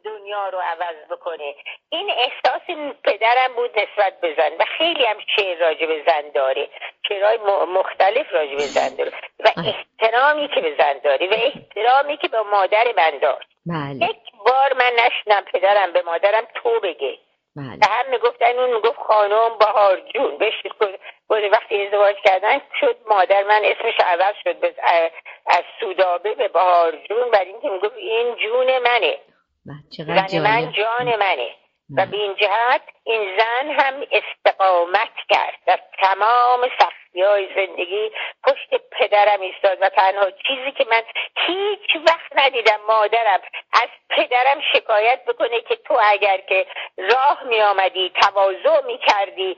دنیا 0.03 0.49
رو 0.49 0.59
عوض 0.59 0.95
بکنه. 1.11 1.55
این 1.89 2.11
احساس 2.11 2.61
پدرم 3.03 3.53
بود 3.55 3.79
نسبت 3.79 4.19
به 4.21 4.35
زن 4.37 4.55
و 4.59 4.65
خیلی 4.77 5.05
هم 5.05 5.17
شعر 5.35 5.57
راجع 5.57 5.85
به 5.85 6.03
زن 6.07 6.29
داره. 6.35 6.69
شعرهای 7.07 7.37
مختلف 7.67 8.33
راجع 8.33 8.55
به 8.55 8.61
زن 8.61 8.95
داره. 8.95 9.11
و 9.39 9.49
احترامی 9.57 10.47
که 10.47 10.61
به 10.61 10.75
زن 10.79 10.99
داره 11.03 11.27
و 11.27 11.33
احترامی 11.33 12.17
که 12.17 12.27
به 12.27 12.41
مادر 12.41 12.93
من 12.97 13.17
داشت. 13.17 13.47
بله. 13.65 14.09
یک 14.09 14.17
بار 14.45 14.73
من 14.73 14.91
نشنم 15.05 15.43
پدرم 15.53 15.93
به 15.93 16.01
مادرم 16.01 16.47
تو 16.55 16.79
بگه. 16.79 17.17
بله. 17.55 17.79
هم 17.89 18.11
می‌گفتن 18.11 18.59
اون 18.59 18.73
می‌گفت 18.73 18.99
خانم 18.99 19.57
بهار 19.59 19.99
جون. 19.99 20.37
بهش 20.37 20.53
وقتی 21.49 21.85
ازدواج 21.85 22.15
کردن 22.23 22.61
شد 22.79 22.97
مادر 23.07 23.43
من 23.43 23.61
اسمش 23.65 23.93
عوض 23.99 24.35
شد. 24.43 24.75
از 25.47 25.63
سودابه 25.79 26.33
به 26.33 26.47
بهار 26.47 26.91
جون. 26.91 27.31
برای 27.31 27.47
اینکه 27.47 27.69
می‌گفت 27.69 27.97
این 27.97 28.35
جون 28.35 28.79
منه. 28.79 29.17
بله، 29.65 30.27
زن 30.27 30.39
من 30.39 30.71
جان 30.71 31.15
منه. 31.15 31.49
و 31.97 32.05
به 32.05 32.17
این 32.17 32.35
جهت 32.35 32.81
این 33.03 33.37
زن 33.37 33.71
هم 33.71 33.93
استقامت 34.11 35.15
کرد. 35.29 35.53
در 35.67 35.79
تمام 36.01 36.69
سختی 36.79 37.04
های 37.23 37.47
زندگی 37.55 38.11
پشت 38.43 38.81
پدرم 38.91 39.41
ایستاد 39.41 39.77
و 39.81 39.89
تنها 39.89 40.31
چیزی 40.31 40.71
که 40.71 40.85
من 40.89 41.01
هیچ 41.37 41.95
وقت 42.07 42.31
ندیدم 42.35 42.79
مادرم 42.87 43.41
از 43.73 43.89
پدرم 44.09 44.61
شکایت 44.73 45.25
بکنه 45.25 45.61
که 45.61 45.75
تو 45.75 45.97
اگر 46.01 46.37
که 46.37 46.65
راه 46.97 47.43
می 47.43 47.61
آمدی 47.61 48.11
تواضع 48.21 48.85
می 48.85 48.97
کردی 48.97 49.57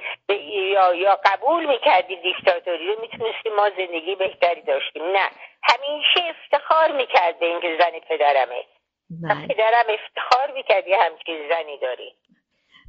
یا, 0.73 0.93
یا 0.93 1.19
قبول 1.25 1.65
می 1.65 1.79
کردی 1.79 2.15
دیکتاتوری 2.15 2.87
رو 2.87 3.01
می‌تونستی 3.01 3.49
ما 3.49 3.69
زندگی 3.69 4.15
بهتری 4.15 4.61
داشتیم. 4.61 5.03
نه. 5.03 5.29
همیشه 5.63 6.35
افتخار 6.35 6.91
می 6.91 7.07
کرده 7.07 7.45
اینکه 7.45 7.77
زن 7.79 7.99
پدرمه. 7.99 8.63
بله. 9.09 9.47
پدرم 9.47 9.85
افتخار 9.89 10.51
می‌کرد 10.51 10.87
یه 10.87 10.97
همچین 10.97 11.49
زنی 11.49 11.77
داری. 11.77 12.13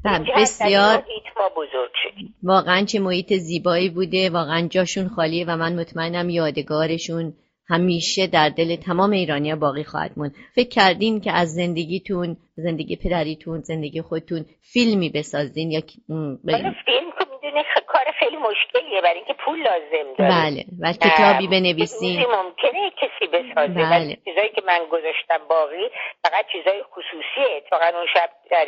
بله، 0.05 0.27
بسیار. 0.37 1.05
ما 1.37 1.49
بزرگ 1.57 1.91
شدیم 2.03 2.35
واقعا 2.43 2.85
چه 2.85 2.99
محیط 2.99 3.33
زیبایی 3.33 3.89
بوده 3.89 4.31
واقعا 4.31 4.69
جاشون 4.69 5.09
خالیه 5.09 5.45
و 5.49 5.57
من 5.57 5.81
مطمئنم 5.81 6.31
یادگارشون 6.31 7.33
همیشه 7.69 8.27
در 8.27 8.49
دل 8.49 8.77
تمام 8.77 9.11
ایرانیا 9.11 9.57
باقی 9.57 9.85
خواهد 9.85 10.13
موند. 10.17 10.35
فکر 10.55 10.69
کردین 10.69 11.21
که 11.21 11.33
از 11.33 11.55
زندگیتون 11.55 12.37
زندگی 12.57 12.97
پدریتون 12.97 13.61
زندگی 13.61 14.03
خودتون 14.03 14.45
فیلمی 14.61 15.11
بسازین 15.11 15.71
یا 15.71 15.81
فیلم 16.07 17.13
می‌دونی 17.49 17.65
کار 17.93 18.05
خیلی 18.19 18.37
مشکلیه 18.37 19.01
برای 19.01 19.17
اینکه 19.17 19.35
پول 19.35 19.59
لازم 19.59 20.15
داره. 20.19 20.31
بله 20.31 20.65
و 20.83 20.93
کتابی 20.93 21.47
بنویسین. 21.47 22.27
ممکنه 22.27 22.91
کسی 22.91 23.27
بسازه. 23.33 23.75
بله. 23.75 24.17
چیزایی 24.25 24.49
که 24.49 24.63
من 24.67 24.85
گذاشتم 24.91 25.41
باقی 25.49 25.91
فقط 26.25 26.45
چیزای 26.53 26.83
خصوصیه. 26.83 27.57
اتفاقا 27.57 27.99
اون 27.99 28.07
شب 28.15 28.31
در 28.51 28.67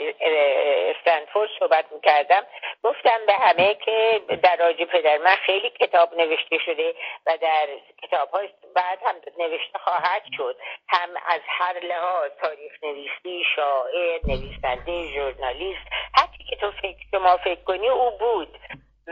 استنفورد 0.90 1.50
صحبت 1.58 1.84
می‌کردم. 1.92 2.42
گفتم 2.82 3.20
به 3.26 3.32
همه 3.32 3.74
که 3.74 4.20
در 4.42 4.56
راج 4.56 4.76
پدر 4.76 5.18
من 5.18 5.36
خیلی 5.46 5.70
کتاب 5.70 6.14
نوشته 6.14 6.58
شده 6.66 6.94
و 7.26 7.38
در 7.42 7.66
کتاب 8.02 8.28
های 8.30 8.48
بعد 8.74 8.98
هم 9.06 9.14
نوشته 9.38 9.78
خواهد 9.78 10.22
شد. 10.36 10.56
هم 10.88 11.08
از 11.26 11.40
هر 11.46 11.80
لحاظ 11.80 12.30
تاریخ 12.42 12.72
نویسی 12.82 13.44
شاعر 13.56 14.20
نویسنده 14.28 15.02
ژورنالیست. 15.14 15.86
هرچی 16.14 16.44
که 16.50 16.56
تو 16.56 16.70
فکر 16.70 16.98
شما 17.10 17.36
فکر 17.36 17.62
کنی 17.64 17.88
او 17.88 18.10
بود. 18.10 18.48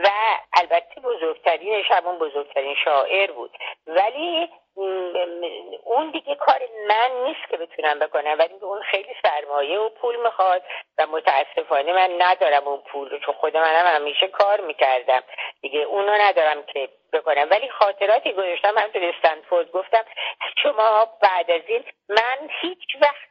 و 0.03 0.09
البته 0.53 1.01
بزرگترینش 1.01 1.91
همون 1.91 2.19
بزرگترین 2.19 2.75
شاعر 2.85 3.31
بود. 3.31 3.57
ولی 3.87 4.49
اون 5.83 6.11
دیگه 6.11 6.35
کار 6.35 6.59
من 6.87 7.11
نیست 7.25 7.49
که 7.49 7.57
بتونم 7.57 7.99
بکنم 7.99 8.35
ولی 8.39 8.53
اون 8.61 8.81
خیلی 8.81 9.15
سرمایه 9.23 9.79
و 9.79 9.89
پول 9.89 10.15
می‌خواد 10.15 10.63
و 10.97 11.07
متاسفانه 11.07 11.93
من 11.93 12.21
ندارم 12.21 12.67
اون 12.67 12.81
پول 12.81 13.09
رو 13.09 13.19
چون 13.19 13.33
خود 13.33 13.57
منم 13.57 13.95
همیشه 13.95 14.27
کار 14.27 14.61
می‌کردم. 14.61 15.23
دیگه 15.61 15.79
اونو 15.79 16.11
ندارم 16.11 16.63
که 16.63 16.89
بکنم. 17.13 17.47
ولی 17.51 17.69
خاطراتی 17.69 18.33
گذاشتم 18.33 18.87
تو 18.87 18.99
استنفورد 18.99 19.71
گفتم 19.71 20.05
شما 20.63 21.07
بعد 21.21 21.51
از 21.51 21.61
این 21.67 21.83
من 22.09 22.49
هیچ 22.61 22.95
وقت 23.01 23.29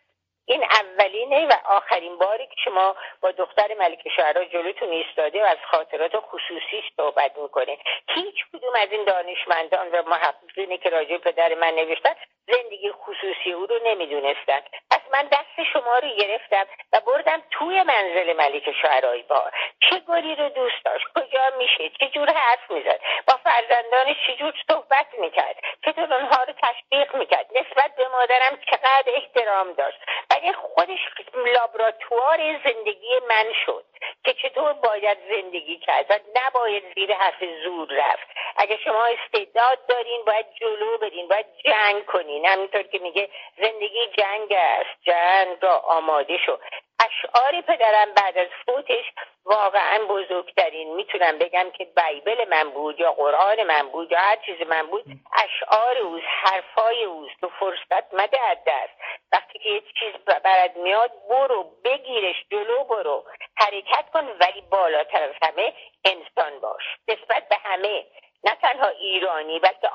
این 0.49 0.65
اولینه 0.65 1.47
و 1.47 1.53
آخرین 1.65 2.19
باری 2.19 2.47
که 2.47 2.55
شما 2.65 2.97
با 3.21 3.31
دختر 3.31 3.75
ملک 3.79 4.09
شعرا 4.17 4.45
جلوتون 4.45 4.89
ایستاده 4.89 5.43
و 5.43 5.47
از 5.47 5.59
خاطرات 5.71 6.13
خصوصیش 6.17 6.85
صحبت 6.97 7.39
می‌کنه 7.39 7.79
هیچ 8.09 8.35
کدوم 8.53 8.73
از 8.75 8.89
این 8.93 9.05
دانشمندان 9.05 9.89
و 9.89 10.03
محققینی 10.03 10.79
که 10.79 10.91
راجع 10.91 11.19
پدر 11.19 11.55
من 11.55 11.75
نوشتن 11.75 12.15
زندگی 12.53 12.93
خصوصی 12.93 13.53
او 13.53 13.67
رو 13.67 13.79
نمی‌دونستن 13.85 14.61
پس 14.91 15.01
من 15.13 15.29
دست 15.33 15.71
شما 15.73 15.99
رو 15.99 16.09
گرفتم 16.09 16.67
و 16.93 17.01
بردم 17.01 17.43
توی 17.51 17.83
منزل 17.83 18.33
ملک 18.33 18.73
شعرهای 18.83 19.23
با 19.23 19.51
چه 19.81 20.01
گلی 20.01 20.35
رو 20.35 20.49
دوست 20.49 20.85
داشت؟ 20.85 21.07
کجا 21.15 21.57
میشه؟ 21.59 21.91
چه 22.01 22.09
جور 22.09 22.33
حرف 22.33 22.71
می‌زد؟ 22.71 23.01
با 23.27 23.35
فرزندانش 23.45 24.17
چجور 24.27 24.53
صحبت 24.69 25.07
می‌کرد؟ 25.19 25.57
چطور 25.85 26.15
اونها 26.15 26.43
رو 26.43 26.53
تشویق 26.63 27.17
می‌کرد؟ 27.17 27.47
نسبت 27.51 27.97
به 27.97 28.09
مادرم 28.09 28.59
چقدر 28.71 29.05
احترام 29.07 29.73
داشت؟ 29.73 29.99
ولی 30.31 30.53
خودش 30.53 30.99
لابراتوار 31.35 32.39
زندگی 32.65 33.21
من 33.29 33.53
شد 33.67 33.85
که 34.25 34.35
چطور 34.35 34.73
باید 34.73 35.19
زندگی 35.29 35.79
کرد 35.79 36.07
و 36.11 36.19
نباید 36.37 36.85
زیر 36.95 37.15
حرف 37.15 37.45
زور 37.65 37.89
رفت. 37.91 38.29
اگه 38.57 38.77
شما 38.85 39.07
استعداد 39.07 39.87
دارین 39.89 40.25
باید 40.25 40.47
جلو 40.61 40.99
برین 40.99 41.29
باید 41.29 41.47
جنگ 41.65 42.05
کنین. 42.05 42.38
همینطور 42.47 42.83
که 42.83 42.99
میگه 42.99 43.29
زندگی 43.57 44.07
جنگ 44.19 44.53
است. 44.53 45.03
جنگ 45.03 45.57
را 45.61 45.79
آماده 45.79 46.39
شو 46.47 46.59
اشعار 47.01 47.61
پدرم 47.61 48.13
بعد 48.15 48.39
از 48.39 48.49
فوتش 48.67 49.05
واقعا 49.45 50.05
بزرگترین 50.05 50.95
می‌تونم 50.95 51.39
بگم 51.39 51.71
که 51.71 51.85
بایبل 51.97 52.49
من 52.49 52.71
بود 52.71 53.01
یا 53.01 53.13
قرآن 53.13 53.63
من 53.63 53.89
بود 53.89 54.13
یا 54.13 54.19
هر 54.19 54.37
چیز 54.47 54.67
من 54.67 54.87
بود 54.87 55.05
اشعار 55.45 55.99
اوست 55.99 56.27
حرفای 56.29 57.05
اوست 57.05 57.41
تو 57.41 57.49
فرصت 57.61 58.15
مده 58.15 58.55
دست. 58.67 58.93
وقتی 59.33 59.59
که 59.59 59.69
یه 59.69 59.81
چیز 59.81 60.13
برد 60.27 60.77
میاد 60.77 61.13
برو 61.31 61.65
بگیرش 61.85 62.37
جلو 62.51 62.85
برو. 62.85 63.25
حرکت 63.57 64.11
کن 64.13 64.27
ولی 64.41 64.61
بالاتر 64.71 65.23
از 65.23 65.35
همه 65.43 65.73
انسان 66.05 66.61
باش. 66.61 66.83
نسبت 67.09 67.49
به 67.49 67.57
همه. 67.65 68.05
نه 68.45 68.55
تنها 68.63 68.89
ایرانی 68.89 69.59
بلکه 69.59 69.89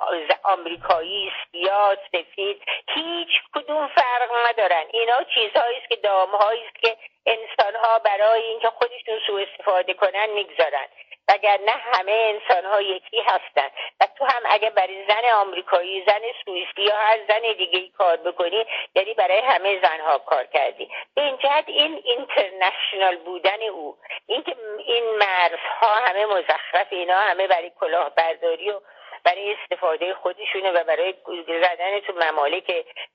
آمریکایی 0.43 1.31
سیاه 1.51 1.95
سفید 2.11 2.61
هیچ 2.89 3.29
کدوم 3.53 3.87
فرق 3.87 4.29
ندارن. 4.49 4.83
اینا 4.93 5.23
چیزهایی 5.23 5.77
است 5.77 5.89
که 5.89 5.95
دامهایی 5.95 6.65
است 6.65 6.75
که 6.75 6.97
انسان 7.25 7.75
ها 7.75 7.99
برای 7.99 8.41
اینکه 8.41 8.69
خودشون 8.69 9.19
سوء 9.27 9.41
استفاده 9.41 9.93
کنن 9.93 10.29
می‌گذارن. 10.29 10.87
وگرنه 11.27 11.71
همه 11.71 12.11
انسان 12.11 12.65
ها 12.65 12.81
یکی 12.81 13.21
هستن. 13.21 13.69
و 14.01 14.07
تو 14.17 14.25
هم 14.25 14.41
اگه 14.45 14.69
برای 14.69 15.05
زن 15.07 15.25
آمریکایی 15.35 16.03
زن 16.05 16.21
سوئیسی 16.45 16.81
یا 16.81 16.95
هر 16.95 17.19
زن 17.27 17.53
دیگه 17.57 17.79
ای 17.79 17.89
کار 17.89 18.17
بکنی 18.17 18.65
یعنی 18.95 19.13
برای 19.13 19.39
همه 19.39 19.81
زن 19.81 19.99
ها 19.99 20.17
کار 20.17 20.43
کردی. 20.45 20.89
به 21.15 21.21
این 21.21 21.37
جهت 21.37 21.65
این 21.67 22.01
اینترنشنال 22.03 23.15
بودن 23.17 23.63
او 23.63 23.97
اینکه 24.27 24.55
این 24.85 25.03
مرزها 25.15 25.95
همه 26.05 26.25
مزخرف 26.25 26.87
اینا 26.89 27.19
همه 27.19 27.47
برای 27.47 27.71
کلاهبرداری 27.79 28.71
و 28.71 28.79
برای 29.25 29.55
استفاده 29.57 30.13
خودشونه 30.13 30.71
و 30.71 30.83
برای 30.87 31.13
زدن 31.47 31.99
تو 32.07 32.13
ممالک 32.13 32.67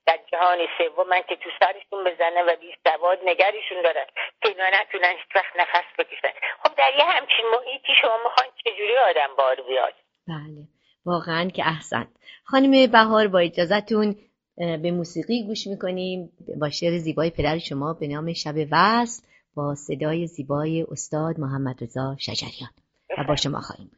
در 0.06 0.18
جهان 0.32 0.58
سوم. 0.78 1.22
که 1.28 1.36
تو 1.36 1.50
سرشون 1.60 2.04
بزنن 2.04 2.44
و 2.48 2.56
بی 2.60 2.74
سواد 2.84 3.18
نگرشون 3.24 3.82
دارن 3.82 4.06
که 4.42 4.48
اینا 4.48 4.64
نتونن 4.72 5.14
هیچ 5.20 5.36
وقت 5.36 5.56
نفس 5.58 5.88
بکشن. 5.98 6.34
خب 6.62 6.74
در 6.78 6.92
یه 6.98 7.04
همچین 7.04 7.44
محیطی 7.54 7.92
شما 8.02 8.16
می‌خوان 8.24 8.46
چجوری 8.64 8.96
آدم 9.10 9.36
بار 9.38 9.56
بیاد؟ 9.68 9.94
بله. 10.28 10.64
واقعا 11.04 11.50
که 11.50 11.62
احسن 11.66 12.08
خانم 12.44 12.86
بهار 12.92 13.28
با 13.28 13.38
اجازتون 13.38 14.16
به 14.56 14.90
موسیقی 14.90 15.46
گوش 15.46 15.66
می‌کنیم. 15.66 16.30
با 16.60 16.70
شعر 16.70 16.98
زیبای 16.98 17.30
پدر 17.30 17.58
شما 17.58 17.96
به 18.00 18.06
نام 18.06 18.32
شب 18.32 18.54
وست 18.72 19.28
با 19.56 19.74
صدای 19.74 20.26
زیبای 20.26 20.86
استاد 20.90 21.34
محمد 21.38 21.82
رضا 21.82 22.16
شجریان. 22.20 22.70
و 23.18 23.24
با 23.28 23.36
شما 23.36 23.60
خواهیم 23.60 23.90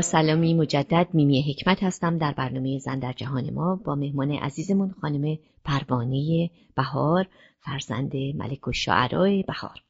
سلامی 0.00 0.54
مجدد 0.54 1.08
میمی 1.12 1.52
حکمت 1.52 1.82
هستم 1.82 2.18
در 2.18 2.32
برنامه 2.32 2.78
زن 2.78 2.98
در 2.98 3.12
جهان 3.12 3.50
ما 3.54 3.80
با 3.84 3.94
مهمان 3.94 4.30
عزیزمون 4.30 4.94
خانم 5.00 5.38
پروانه 5.64 6.50
بهار 6.76 7.26
فرزند 7.60 8.16
ملک 8.16 8.68
و 8.68 8.72
شعرهای 8.72 9.42
بهار. 9.42 9.82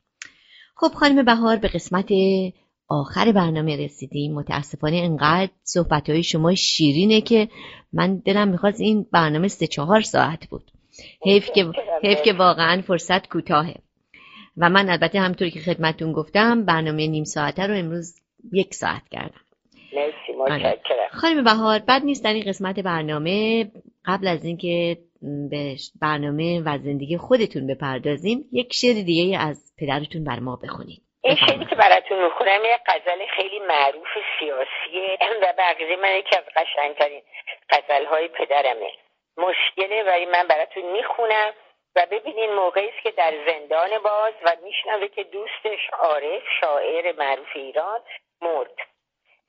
خب 0.77 0.89
خانم 0.95 1.25
بهار 1.25 1.57
به 1.57 1.69
قسمت 1.69 2.09
آخر 2.89 3.33
برنامه 3.33 3.77
رسیدیم. 3.77 4.35
متاسفانه 4.35 4.97
انقدر 4.97 5.51
صحبت 5.63 6.11
های 6.11 6.23
شما 6.23 6.55
شیرینه 6.55 7.21
که 7.21 7.49
من 7.93 8.17
دلم 8.17 8.49
می‌خواست 8.49 8.81
این 8.81 9.07
برنامه 9.13 9.49
سه 9.49 9.67
چهار 9.67 10.01
ساعت 10.01 10.47
بود. 10.49 10.71
حیف 11.23 11.51
که, 11.55 11.73
حیف 12.03 12.23
که 12.23 12.33
واقعا 12.33 12.83
فرصت 12.83 13.29
کوتاهه. 13.29 13.75
و 14.57 14.69
من 14.69 14.91
البته 14.91 15.21
همطوری 15.21 15.51
که 15.51 15.61
خدمتون 15.61 16.13
گفتم 16.13 16.65
برنامه 16.65 17.07
نیم 17.07 17.25
ساعته 17.25 17.67
رو 17.67 17.75
امروز 17.75 18.15
یک 18.53 18.75
ساعت 18.75 19.09
کردم. 19.09 19.41
آره. 20.51 20.81
خانم 21.21 21.45
بهار 21.45 21.79
بد 21.79 22.01
نیست 22.05 22.25
در 22.25 22.33
این 22.33 22.45
قسمت 22.49 22.81
برنامه 22.81 23.65
قبل 24.07 24.29
از 24.29 24.45
اینکه 24.45 24.97
به 25.51 25.77
برنامه 26.03 26.61
و 26.67 26.79
زندگی 26.79 27.17
خودتون 27.17 27.67
بپردازیم 27.67 28.45
یک 28.53 28.73
شعر 28.73 28.95
دیگه 28.95 29.39
از 29.39 29.75
پدرتون 29.79 30.25
بر 30.25 30.39
ما 30.41 30.59
بخونید. 30.65 31.03
این 31.25 31.37
شعری 31.37 31.65
که 31.65 31.75
براتون 31.75 32.25
می‌خونم 32.25 32.61
یه 32.65 32.79
غزل 32.87 33.27
خیلی 33.37 33.59
معروف 33.59 34.09
سیاسیه. 34.39 35.19
و 35.43 35.55
بقیه 35.59 35.97
من 35.97 36.19
یکی 36.19 36.37
از 36.37 36.45
قشنگترین 36.57 37.23
غزل 37.71 38.07
های 38.07 38.29
پدرمه. 38.29 38.91
مشکله 39.37 40.03
ولی 40.03 40.27
من 40.27 40.47
براتون 40.49 40.93
می‌خونم 40.93 41.53
و 41.97 42.07
ببینین 42.11 42.53
موقعی 42.53 42.89
است 42.89 43.03
که 43.03 43.11
در 43.11 43.35
زندان 43.47 43.91
باز 44.05 44.35
و 44.45 44.57
میشنوه 44.65 45.09
که 45.09 45.25
دوستش 45.25 45.91
عارف 45.99 46.43
شاعر 46.61 47.15
معروف 47.19 47.49
ایران 47.55 48.01
مرد. 48.43 48.75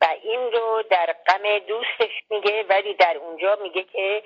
و 0.02 0.06
این 0.24 0.52
رو 0.52 0.84
در 0.90 1.16
غم 1.28 1.60
دوستش 1.60 2.24
میگه 2.30 2.66
ولی 2.70 2.94
در 2.94 3.18
اونجا 3.18 3.58
میگه 3.64 3.84
که 3.84 4.24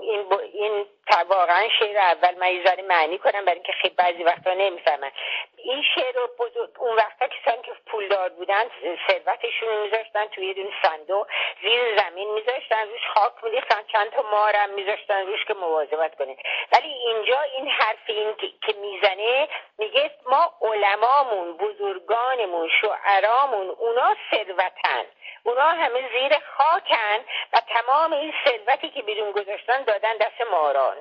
این. 0.00 0.32
این 0.52 0.86
واقعا 1.28 1.68
شعر 1.78 1.98
اول 1.98 2.34
من 2.38 2.52
یه 2.52 2.84
معنی 2.88 3.18
کنم 3.18 3.44
برای 3.44 3.52
اینکه 3.52 3.72
خیلی 3.72 3.94
بعضی 3.94 4.24
وقتا 4.24 4.54
نمی‌فهمن 4.54 5.10
این 5.56 5.82
شعر 5.94 6.14
رو 6.14 6.28
بزرگ 6.38 6.70
اون 6.78 6.96
وقتا 6.96 7.28
کسانی 7.28 7.62
که 7.62 7.72
پولدار 7.86 8.28
بودن 8.28 8.64
ثروتشون 9.08 9.68
رو 9.68 9.82
میذاشتن 9.84 10.26
توی 10.26 10.46
یه 10.46 10.54
دون 10.54 10.72
صندوق 10.82 11.26
زیر 11.62 11.98
زمین 11.98 12.34
میذاشتن 12.34 12.88
روش 12.88 13.06
خاک 13.14 13.32
میریختن 13.42 13.82
چند 13.92 14.10
تا 14.10 14.22
مارم 14.22 14.70
میذاشتن 14.70 15.26
روش 15.26 15.44
که 15.44 15.54
مواظبت 15.54 16.14
کنه 16.14 16.36
ولی 16.72 16.88
اینجا 16.88 17.40
این 17.40 17.68
حرف 17.68 18.02
این 18.06 18.34
که 18.36 18.72
می‌زنه 18.72 19.48
میگه 19.78 20.10
ما 20.26 20.54
علمامون 20.62 21.56
بزرگانمون 21.56 22.70
شعرامون 22.80 23.70
اونا 23.70 24.16
ثروتن. 24.30 25.04
اونا 25.42 25.62
همه 25.62 26.08
زیر 26.12 26.38
خاکن 26.56 27.24
و 27.52 27.60
تمام 27.60 28.12
این 28.12 28.34
ثروتی 28.44 28.88
که 28.90 29.02
بیرون 29.02 29.32
گذاشتن 29.32 29.82
دادن 29.82 30.16
دست 30.16 30.50
ماران. 30.50 30.96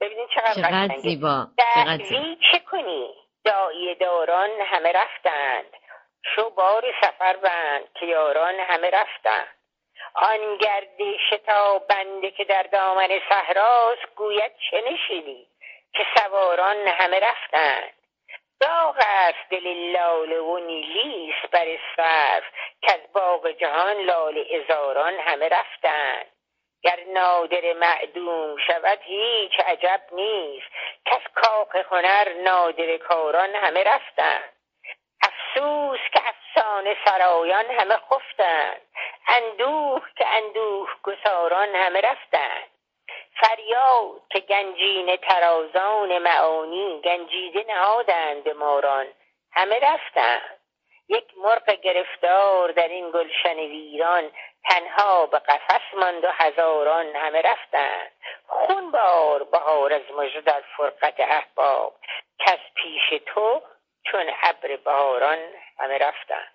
ببینید 0.00 0.28
چقدر, 0.34 0.54
چقدر 0.54 0.98
زیبا. 0.98 1.46
چه 2.52 2.58
کنی؟ 2.58 3.14
دایی 3.44 3.94
داران 3.94 4.50
همه 4.60 4.92
رفتند. 4.92 5.66
شو 6.34 6.50
بار 6.50 6.84
سفر 7.02 7.36
بند 7.36 7.92
که 7.94 8.06
یاران 8.06 8.54
همه 8.54 8.90
رفتند. 8.90 9.54
آن 10.14 10.56
گرد 10.56 11.16
شتابنده 11.30 12.30
که 12.30 12.44
در 12.44 12.62
دامن 12.62 13.08
صحراست 13.28 14.14
گوید 14.16 14.52
چه 14.70 14.82
نشینی؟ 14.92 15.46
که 15.92 16.06
سواران 16.16 16.88
همه 16.88 17.20
رفتند. 17.20 17.92
داغ 18.60 18.96
است 18.98 19.50
دل 19.50 19.92
لاله 19.92 20.40
و 20.40 20.58
نیلیس 20.58 21.34
بر 21.52 21.78
صرف 21.96 22.44
که 22.80 22.92
از 22.92 23.00
باغ 23.12 23.50
جهان 23.50 23.96
لاله 23.96 24.46
ازاران 24.54 25.14
همه 25.14 25.48
رفتند. 25.48 26.26
گر 26.84 27.00
نادر 27.14 27.72
معدوم 27.72 28.56
شود 28.66 28.98
هیچ 29.02 29.60
عجب 29.60 30.00
نیست. 30.12 30.66
کس 31.06 31.22
کاخ 31.34 31.76
هنر 31.90 32.32
نادر 32.32 32.96
کاران 32.96 33.54
همه 33.54 33.82
رفتند 33.84 34.52
افسوس 35.22 36.00
که 36.12 36.20
افسانه 36.28 36.96
سرایان 37.04 37.64
همه 37.70 37.96
خفتند 37.96 38.80
اندوه 39.28 40.02
که 40.16 40.26
اندوه 40.28 40.88
گساران 41.02 41.74
همه 41.74 42.00
رفتند 42.00 42.68
فریاد 43.40 44.22
که 44.30 44.40
گنجین 44.40 45.16
ترازان 45.16 46.18
معانی 46.18 47.00
گنجیده 47.04 47.64
نهادند 47.68 48.48
ماران 48.48 49.06
همه 49.52 49.78
رفتند 49.78 50.60
یک 51.08 51.24
مرغ 51.44 51.80
گرفتار 51.80 52.72
در 52.72 52.88
این 52.88 53.10
گلشن 53.10 53.56
ویران 53.56 54.30
تنها 54.64 55.26
به 55.26 55.38
قفس 55.38 55.94
ماند 56.00 56.24
و 56.24 56.28
هزاران 56.32 57.06
همه 57.16 57.42
رفتند. 57.42 58.10
خون 58.46 58.90
بار 58.90 59.44
بهار 59.44 59.92
از 59.92 60.02
مژه 60.18 60.40
در 60.40 60.62
فرقت 60.76 61.14
احباب 61.18 61.94
کس 62.38 62.58
پیش 62.74 63.20
تو 63.26 63.62
چون 64.10 64.26
ابر 64.42 64.76
بهاران 64.76 65.38
همه 65.78 65.98
رفتند. 65.98 66.54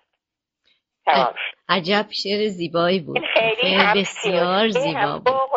عجب 1.68 2.06
شعر 2.22 2.48
زیبایی 2.48 3.00
بود. 3.00 3.18
خیلی 3.34 3.76
بسیار 3.96 4.68
زیبا 4.68 5.18
بود. 5.24 5.32
فوق 5.32 5.54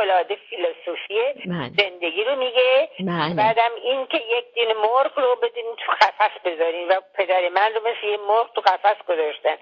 بله. 1.46 1.72
زندگی 1.78 2.24
رو 2.24 2.36
میگه. 2.36 2.90
بله. 3.00 3.36
بعدم 3.36 3.72
این 3.84 4.08
که 4.08 4.18
یک 4.18 4.54
دین 4.54 4.68
مرغ 4.68 5.20
رو 5.20 5.36
بدین 5.44 5.66
تو 5.86 5.92
قفس 5.92 6.40
بذارین 6.46 6.88
و 6.88 6.94
پدر 7.14 7.50
من 7.50 7.72
رو 7.76 7.82
مثل 7.82 8.08
یه 8.08 8.18
مرغ 8.18 8.54
تو 8.54 8.62
قفس 8.62 8.98
گذاشتن. 9.10 9.58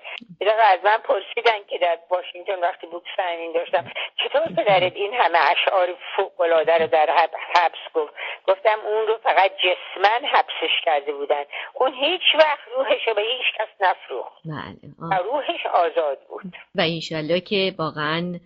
از 0.71 0.79
من 0.83 0.97
پرسیدن 0.97 1.59
که 1.67 1.77
در 1.77 1.97
واشنگتن 2.09 2.59
وقتی 2.59 2.87
بود 2.87 3.03
سنین 3.17 3.51
داشتم 3.51 3.91
چطور 4.23 4.41
پدرت 4.41 4.95
این 4.95 5.13
همه 5.13 5.37
اشعار 5.51 5.87
فوق 6.15 6.41
العاده 6.41 6.77
رو 6.77 6.87
در 6.87 7.09
حبس 7.55 7.93
گفت؟ 7.93 8.13
گفتم 8.47 8.79
اون 8.85 9.07
رو 9.07 9.17
فقط 9.23 9.51
جسمن 9.57 10.25
حبسش 10.25 10.75
کرده 10.85 11.13
بودن. 11.13 11.43
اون 11.73 11.93
هیچ 11.93 12.21
وقت 12.35 12.59
روحش 12.75 13.07
رو 13.07 13.13
به 13.13 13.21
هیچ 13.21 13.45
کس 13.59 13.67
نفروخت. 13.81 14.41
بله. 14.45 15.19
روحش 15.23 15.65
آزاد 15.65 16.17
بود. 16.29 16.53
و 16.75 16.81
انشالله 16.81 17.39
که 17.39 17.73
واقعا 17.79 18.39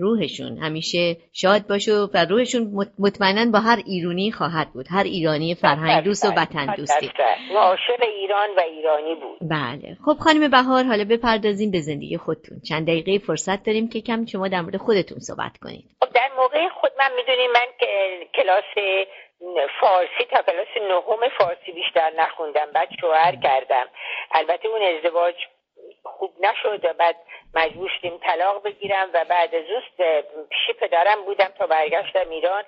روحشون. 0.00 0.58
همیشه 0.58 1.16
شاد 1.32 1.66
باشه 1.68 1.92
و 1.92 2.26
روحشون 2.30 2.62
مطمئنا 2.98 3.50
با 3.52 3.58
هر 3.58 3.78
ایرانی 3.86 4.32
خواهد 4.32 4.72
بود. 4.74 4.86
هر 4.90 5.04
ایرانی 5.04 5.54
فرهنگ 5.54 6.04
دوست 6.04 6.24
و 6.24 6.28
وطن 6.36 6.74
دوستی 6.74 7.10
عاشق 7.56 8.02
ایران 8.02 8.48
و 8.56 8.60
ایرانی 8.60 9.14
بود. 9.14 9.38
بله. 9.40 9.96
خب 10.04 10.16
خانم 10.20 10.50
بهار 10.50 10.84
حالا 10.84 11.04
بپردازیم 11.04 11.70
به 11.70 11.80
زندگی 11.80 12.16
خودتون. 12.16 12.60
چند 12.68 12.86
دقیقه 12.86 13.18
فرصت 13.26 13.64
داریم 13.64 13.88
که 13.88 14.00
کم 14.00 14.26
شما 14.26 14.48
در 14.48 14.60
مورد 14.60 14.76
خودتون 14.76 15.18
صحبت 15.18 15.58
کنید. 15.62 15.84
خب 16.00 16.12
در 16.14 16.30
موقع 16.36 16.68
خود 16.68 16.92
من 16.98 17.10
می‌دونیم 17.16 17.50
من 17.50 17.66
کلاس 18.34 18.70
فارسی 19.80 20.24
تا 20.30 20.42
کلاس 20.42 20.72
نهم 20.90 21.28
فارسی 21.38 21.72
بیشتر 21.72 22.10
نخوندم. 22.18 22.66
بعد 22.74 22.88
شوهر 23.00 23.36
کردم. 23.42 23.86
البته 24.32 24.68
اون 24.68 24.80
ازدواج 24.82 25.34
خوب 26.06 26.34
نشد 26.40 26.84
و 26.84 26.92
بعد 26.92 27.16
مجبور 27.54 27.90
شدیم 27.98 28.18
طلاق 28.18 28.62
بگیرم 28.62 29.10
و 29.12 29.24
بعد 29.24 29.54
از 29.54 29.64
اوست 29.70 29.96
پیش 30.50 30.76
پدرم 30.76 31.22
بودم 31.24 31.48
تا 31.58 31.66
برگشتم 31.66 32.30
ایران. 32.30 32.64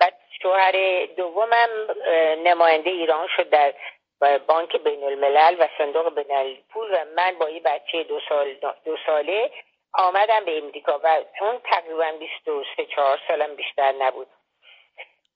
بعد 0.00 0.18
شوهر 0.42 1.06
دومم 1.06 1.68
نماینده 2.44 2.90
ایران 2.90 3.28
شد 3.36 3.50
در 3.50 3.74
بانک 4.38 4.76
بین 4.76 5.04
الملل 5.04 5.56
و 5.58 5.68
صندوق 5.78 6.14
بین 6.14 6.56
پول 6.72 6.94
و 6.94 7.04
من 7.16 7.38
با 7.38 7.50
یه 7.50 7.60
بچه 7.60 8.02
دو, 8.02 8.20
سال 8.28 8.54
دو 8.84 8.96
ساله 9.06 9.50
آمدم 9.92 10.44
به 10.44 10.58
امریکا 10.58 11.00
و 11.04 11.24
اون 11.40 11.58
تقریبا 11.64 12.12
23 12.18 12.86
4 12.86 13.20
سالم 13.28 13.54
بیشتر 13.54 13.92
نبود. 13.92 14.26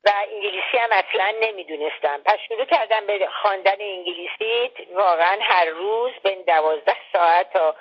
و 0.04 0.12
انگلیسی 0.32 0.78
هم 0.78 0.90
اصلا 0.92 1.34
نمی‌دونستم. 1.40 2.22
پس 2.24 2.38
شروع 2.48 2.64
کردم 2.64 3.06
به 3.06 3.28
خواندن 3.42 3.80
انگلیسی. 3.80 4.70
واقعا 4.92 5.38
هر 5.42 5.64
روز 5.64 6.12
به 6.22 6.34
دوازده 6.34 6.96
ساعت 7.12 7.52
تا 7.52 7.74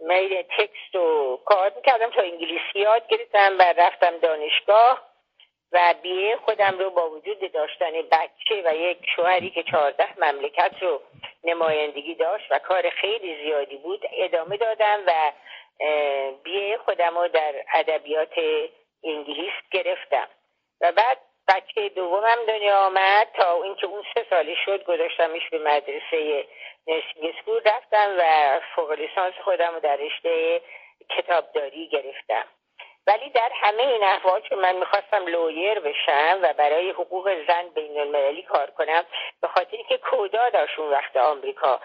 میل 0.00 0.42
تکست 0.42 0.94
و 0.94 1.36
کار 1.44 1.72
می‌کردم 1.76 2.10
تا 2.10 2.22
انگلیسی 2.22 2.78
یاد 2.78 3.08
گرفتم 3.08 3.56
و 3.58 3.62
رفتم 3.62 4.18
دانشگاه 4.18 5.08
و 5.72 5.94
بیه 6.02 6.36
خودم 6.36 6.78
رو 6.78 6.90
با 6.90 7.10
وجود 7.10 7.52
داشتن 7.52 7.92
بچه 7.92 8.62
و 8.64 8.76
یک 8.76 8.98
شوهری 9.16 9.50
که 9.50 9.62
چهارده 9.62 10.20
مملکت 10.20 10.72
رو 10.80 11.02
نمایندگی 11.44 12.14
داشت 12.14 12.46
و 12.50 12.58
کار 12.58 12.90
خیلی 12.90 13.44
زیادی 13.44 13.76
بود 13.76 14.04
ادامه 14.12 14.56
دادم 14.56 15.00
و 15.06 15.32
بیه 16.44 16.78
خودم 16.78 17.18
رو 17.18 17.28
در 17.28 17.54
ادبیات 17.74 18.34
انگلیس 19.04 19.52
گرفتم. 19.72 20.28
و 20.80 20.92
بعد 20.92 21.18
بچه 21.48 21.88
دومم 21.88 22.44
دنیا 22.48 22.86
آمد 22.86 23.28
تا 23.34 23.62
اینکه 23.62 23.86
اون 23.86 24.04
سه 24.14 24.26
سالی 24.30 24.56
شد 24.64 24.84
گذاشتمش 24.84 25.48
به 25.50 25.58
مدرسه 25.58 26.46
نرسینگ 26.86 27.34
اسکول 27.38 27.60
رفتم 27.64 28.16
و 28.18 28.60
فوق 28.74 28.92
لیسانس 28.92 29.34
خودم 29.44 29.74
رو 29.74 29.80
در 29.80 29.96
رشته 29.96 30.60
کتابداری 31.10 31.88
گرفتم. 31.88 32.44
ولی 33.06 33.30
در 33.30 33.50
همه 33.54 33.82
این 33.82 34.04
احوال 34.04 34.40
که 34.40 34.56
من 34.56 34.76
می‌خواستم 34.76 35.26
لویر 35.26 35.80
بشم 35.80 36.38
و 36.42 36.52
برای 36.52 36.90
حقوق 36.90 37.46
زن 37.46 37.68
بین 37.74 38.00
المللی 38.00 38.42
کار 38.42 38.70
کنم 38.70 39.04
به 39.40 39.48
خاطر 39.48 39.76
که 39.88 39.98
کودا 39.98 40.48
داشت 40.48 40.78
اون 40.78 40.90
وقت 40.90 41.16
آمریکا 41.16 41.80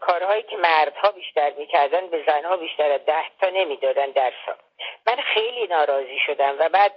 کارهایی 0.00 0.42
که 0.42 0.56
مردها 0.56 1.10
بیشتر 1.10 1.52
می‌کردن 1.58 2.06
به 2.06 2.24
زنها 2.26 2.56
بیشتر 2.56 2.90
از 2.92 3.04
ده 3.06 3.24
تا 3.40 3.48
نمی‌دادن 3.48 4.10
درسا 4.10 4.56
من 5.06 5.16
خیلی 5.16 5.66
ناراضی 5.66 6.18
شدم 6.26 6.56
و 6.58 6.68
بعد 6.68 6.92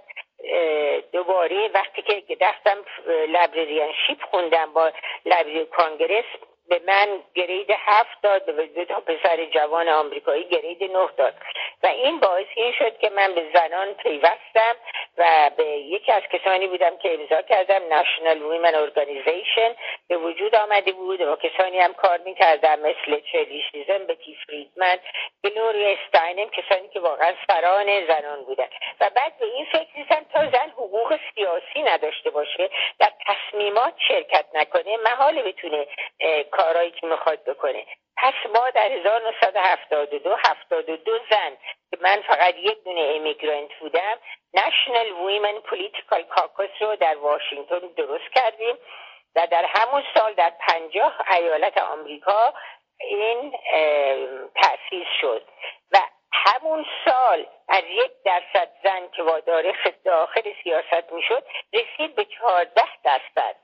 دوباره 1.12 1.70
وقتی 1.74 2.02
که 2.02 2.38
دستم 2.42 2.78
لبریانشیپ 3.08 4.24
خوندم 4.32 4.74
با 4.74 4.92
لبری 5.26 5.66
کانگرس 5.66 6.26
به 6.70 6.82
من 6.88 7.08
گرید 7.36 7.72
هفت 7.72 8.22
داد 8.22 8.56
به 8.56 8.66
دو 8.66 8.86
تا 8.86 9.00
پسر 9.00 9.46
جوان 9.46 9.90
آمریکایی 9.90 10.44
گرید 10.44 10.84
نه 10.84 11.10
داد. 11.18 11.34
و 11.84 11.88
این 11.88 12.20
باعث 12.20 12.48
این 12.56 12.72
شد 12.72 12.98
که 12.98 13.10
من 13.10 13.36
به 13.36 13.46
زنان 13.54 13.94
پیوستم 13.94 14.76
و 15.18 15.52
به 15.58 15.66
یکی 15.66 16.12
از 16.12 16.24
کسانی 16.24 16.68
بودم 16.68 16.98
که 16.98 17.14
امضا 17.14 17.42
کردم 17.42 17.94
نشنال 17.94 18.44
ویمن 18.44 18.76
ارگانیزیشن 18.76 19.76
به 20.08 20.18
وجود 20.18 20.56
آمده 20.56 20.92
بود 20.92 21.22
و 21.22 21.36
کسانی 21.36 21.80
هم 21.80 21.94
کار 21.94 22.18
می‌کردم 22.18 22.80
مثل 22.80 23.20
چلی 23.32 23.64
به 23.88 24.00
بتی 24.00 24.38
فریدمن 24.48 24.98
گلوریا 25.44 25.90
استاینم 25.90 26.50
کسانی 26.50 26.88
که 26.88 27.00
واقعا 27.00 27.34
سران 27.48 28.06
زنان 28.08 28.44
بودن. 28.44 28.68
و 29.00 29.10
بعد 29.16 29.38
به 29.40 29.46
این 29.46 29.66
فکر 29.66 29.88
نیستم 29.96 30.26
تا 30.34 30.40
زن 30.40 30.70
حقوق 30.70 31.20
سیاسی 31.36 31.84
نداشته 31.84 32.30
باشه 32.30 32.70
در 33.00 33.12
تصمیمات 33.28 33.94
شرکت 34.08 34.46
نکنه 34.54 34.98
محاله 34.98 35.44
بتونه 35.44 35.88
کارهایی 36.58 36.92
که 36.92 37.08
می‌خواد 37.08 37.44
بکنه 37.44 37.86
پس 38.18 38.34
ما 38.56 38.70
در 38.70 38.92
1972 38.92 40.36
72 40.36 41.12
زن 41.30 41.58
که 41.92 41.98
من 42.02 42.22
فقط 42.28 42.56
یک 42.58 42.84
دونه 42.84 43.02
امیگرانت 43.02 43.74
بودم 43.80 44.18
نشنل 44.54 45.12
ویمن 45.26 45.60
پولیتیکال 45.60 46.24
کاکوس 46.24 46.70
رو 46.80 46.96
در 46.96 47.18
واشنگتن 47.18 47.80
درست 47.98 48.34
کردیم 48.36 48.76
و 49.36 49.48
در 49.48 49.66
همون 49.66 50.04
سال 50.18 50.34
در 50.34 50.54
پنجاه 50.60 51.32
ایالت 51.32 51.78
آمریکا 51.78 52.54
این 53.00 53.54
تأسیس 54.56 55.08
شد. 55.22 55.48
و 55.92 55.98
همون 56.44 56.86
سال 57.06 57.46
از 57.68 57.84
یک 57.90 58.12
درصد 58.26 58.70
زن 58.84 59.10
که 59.16 59.24
وادار 59.24 59.74
داخل 60.06 60.42
سیاست 60.64 61.12
می‌شد 61.12 61.44
رسید 61.74 62.16
به 62.16 62.26
چهارده 62.26 62.84
درصد. 63.04 63.56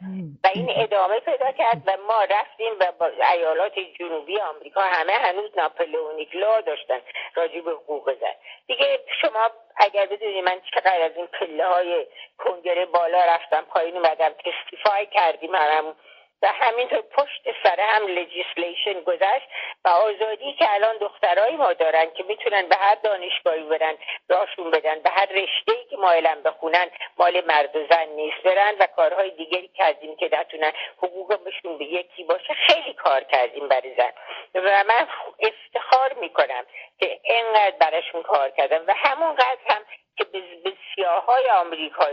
و 0.43 0.47
این 0.53 0.69
ادامه 0.75 1.19
پیدا 1.19 1.51
کرد 1.51 1.81
و 1.85 1.97
ما 2.07 2.23
رفتیم 2.23 2.73
و 2.79 2.91
با 2.99 3.11
ایالات 3.33 3.79
جنوبی 3.99 4.39
آمریکا 4.39 4.81
همه 4.81 5.13
هنوز 5.13 5.57
ناپلئونیک 5.57 6.35
لا 6.35 6.61
داشتن 6.61 6.99
راجع 7.35 7.61
به 7.61 7.71
حقوق 7.71 8.13
زن. 8.13 8.35
دیگه 8.67 8.99
شما 9.21 9.49
اگر 9.77 10.05
بدونی 10.05 10.41
من 10.41 10.61
چقدر 10.73 11.01
از 11.01 11.11
این 11.15 11.27
پله 11.27 11.67
های 11.67 12.07
کنگره 12.37 12.85
بالا 12.85 13.25
رفتم 13.25 13.61
پایین 13.61 13.97
اومدم 13.97 14.29
تستیفای 14.29 15.05
کردیم 15.05 15.55
همون 15.55 15.95
و 16.41 16.47
همینطور 16.47 17.01
پشت 17.01 17.41
سر 17.63 17.79
هم 17.79 18.07
legislation 18.07 19.01
گذشت 19.01 19.47
و 19.85 19.89
آزادی 19.89 20.53
که 20.53 20.73
الان 20.73 20.97
دخترای 20.97 21.55
ما 21.55 21.73
دارن 21.73 22.11
که 22.11 22.23
می‌تونن 22.23 22.67
به 22.69 22.75
هر 22.75 22.95
دانشگاهی 22.95 23.63
برن 23.63 23.97
راشون 24.29 24.71
بدن 24.71 24.99
به 24.99 25.09
هر 25.09 25.25
رشته 25.25 25.73
که 25.89 25.97
مایلن 25.97 26.43
بخونن 26.43 26.89
مال 27.17 27.45
مرد 27.45 27.75
و 27.75 27.87
زن 27.89 28.07
نیست. 28.07 28.43
برن 28.43 28.75
و 28.79 28.87
کارهای 28.87 29.29
دیگری 29.29 29.67
کردیم 29.67 30.15
که 30.15 30.29
نتونن 30.33 30.71
حقوقشون 30.97 31.77
به 31.77 31.85
یکی 31.85 32.23
باشه. 32.23 32.53
خیلی 32.53 32.93
کار 32.93 33.23
کردیم 33.23 33.67
برای 33.67 33.95
زن. 33.95 34.11
و 34.55 34.83
من 34.83 35.07
افتخار 35.39 36.13
می‌کنم 36.13 36.65
که 36.99 37.19
اینقدر 37.23 37.75
براشون 37.79 38.23
کار 38.23 38.49
کردم 38.49 38.83
و 38.87 38.93
همونقدر 38.97 39.57
هم 39.69 39.81
که 40.17 40.23
به 40.23 40.73
سیاهای 40.95 41.49
آمریکا 41.49 42.05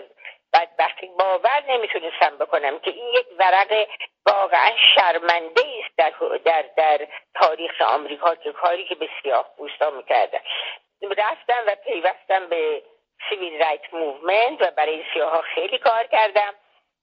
بدبختی. 0.52 1.06
باور 1.06 1.62
نمی‌تونستم 1.68 2.36
بکنم 2.38 2.78
که 2.78 2.90
این 2.90 3.08
یک 3.14 3.26
ورق 3.38 3.86
واقعا 4.26 4.70
شرمنده 4.94 5.62
است 5.62 5.96
در, 5.96 6.12
در, 6.44 6.64
در 6.76 7.08
تاریخ 7.34 7.82
آمریکا 7.82 8.34
که 8.34 8.52
کاری 8.52 8.84
که 8.84 8.94
به 8.94 9.08
سیاه 9.22 9.50
پوستا 9.56 9.90
می‌کردن. 9.90 10.40
رفتم 11.02 11.62
و 11.66 11.74
پیوستم 11.74 12.46
به 12.46 12.82
civil 13.28 13.62
right 13.62 13.94
movement 13.94 14.62
و 14.62 14.70
برای 14.70 15.04
سیاه 15.14 15.30
ها 15.30 15.42
خیلی 15.42 15.78
کار 15.78 16.04
کردم 16.04 16.54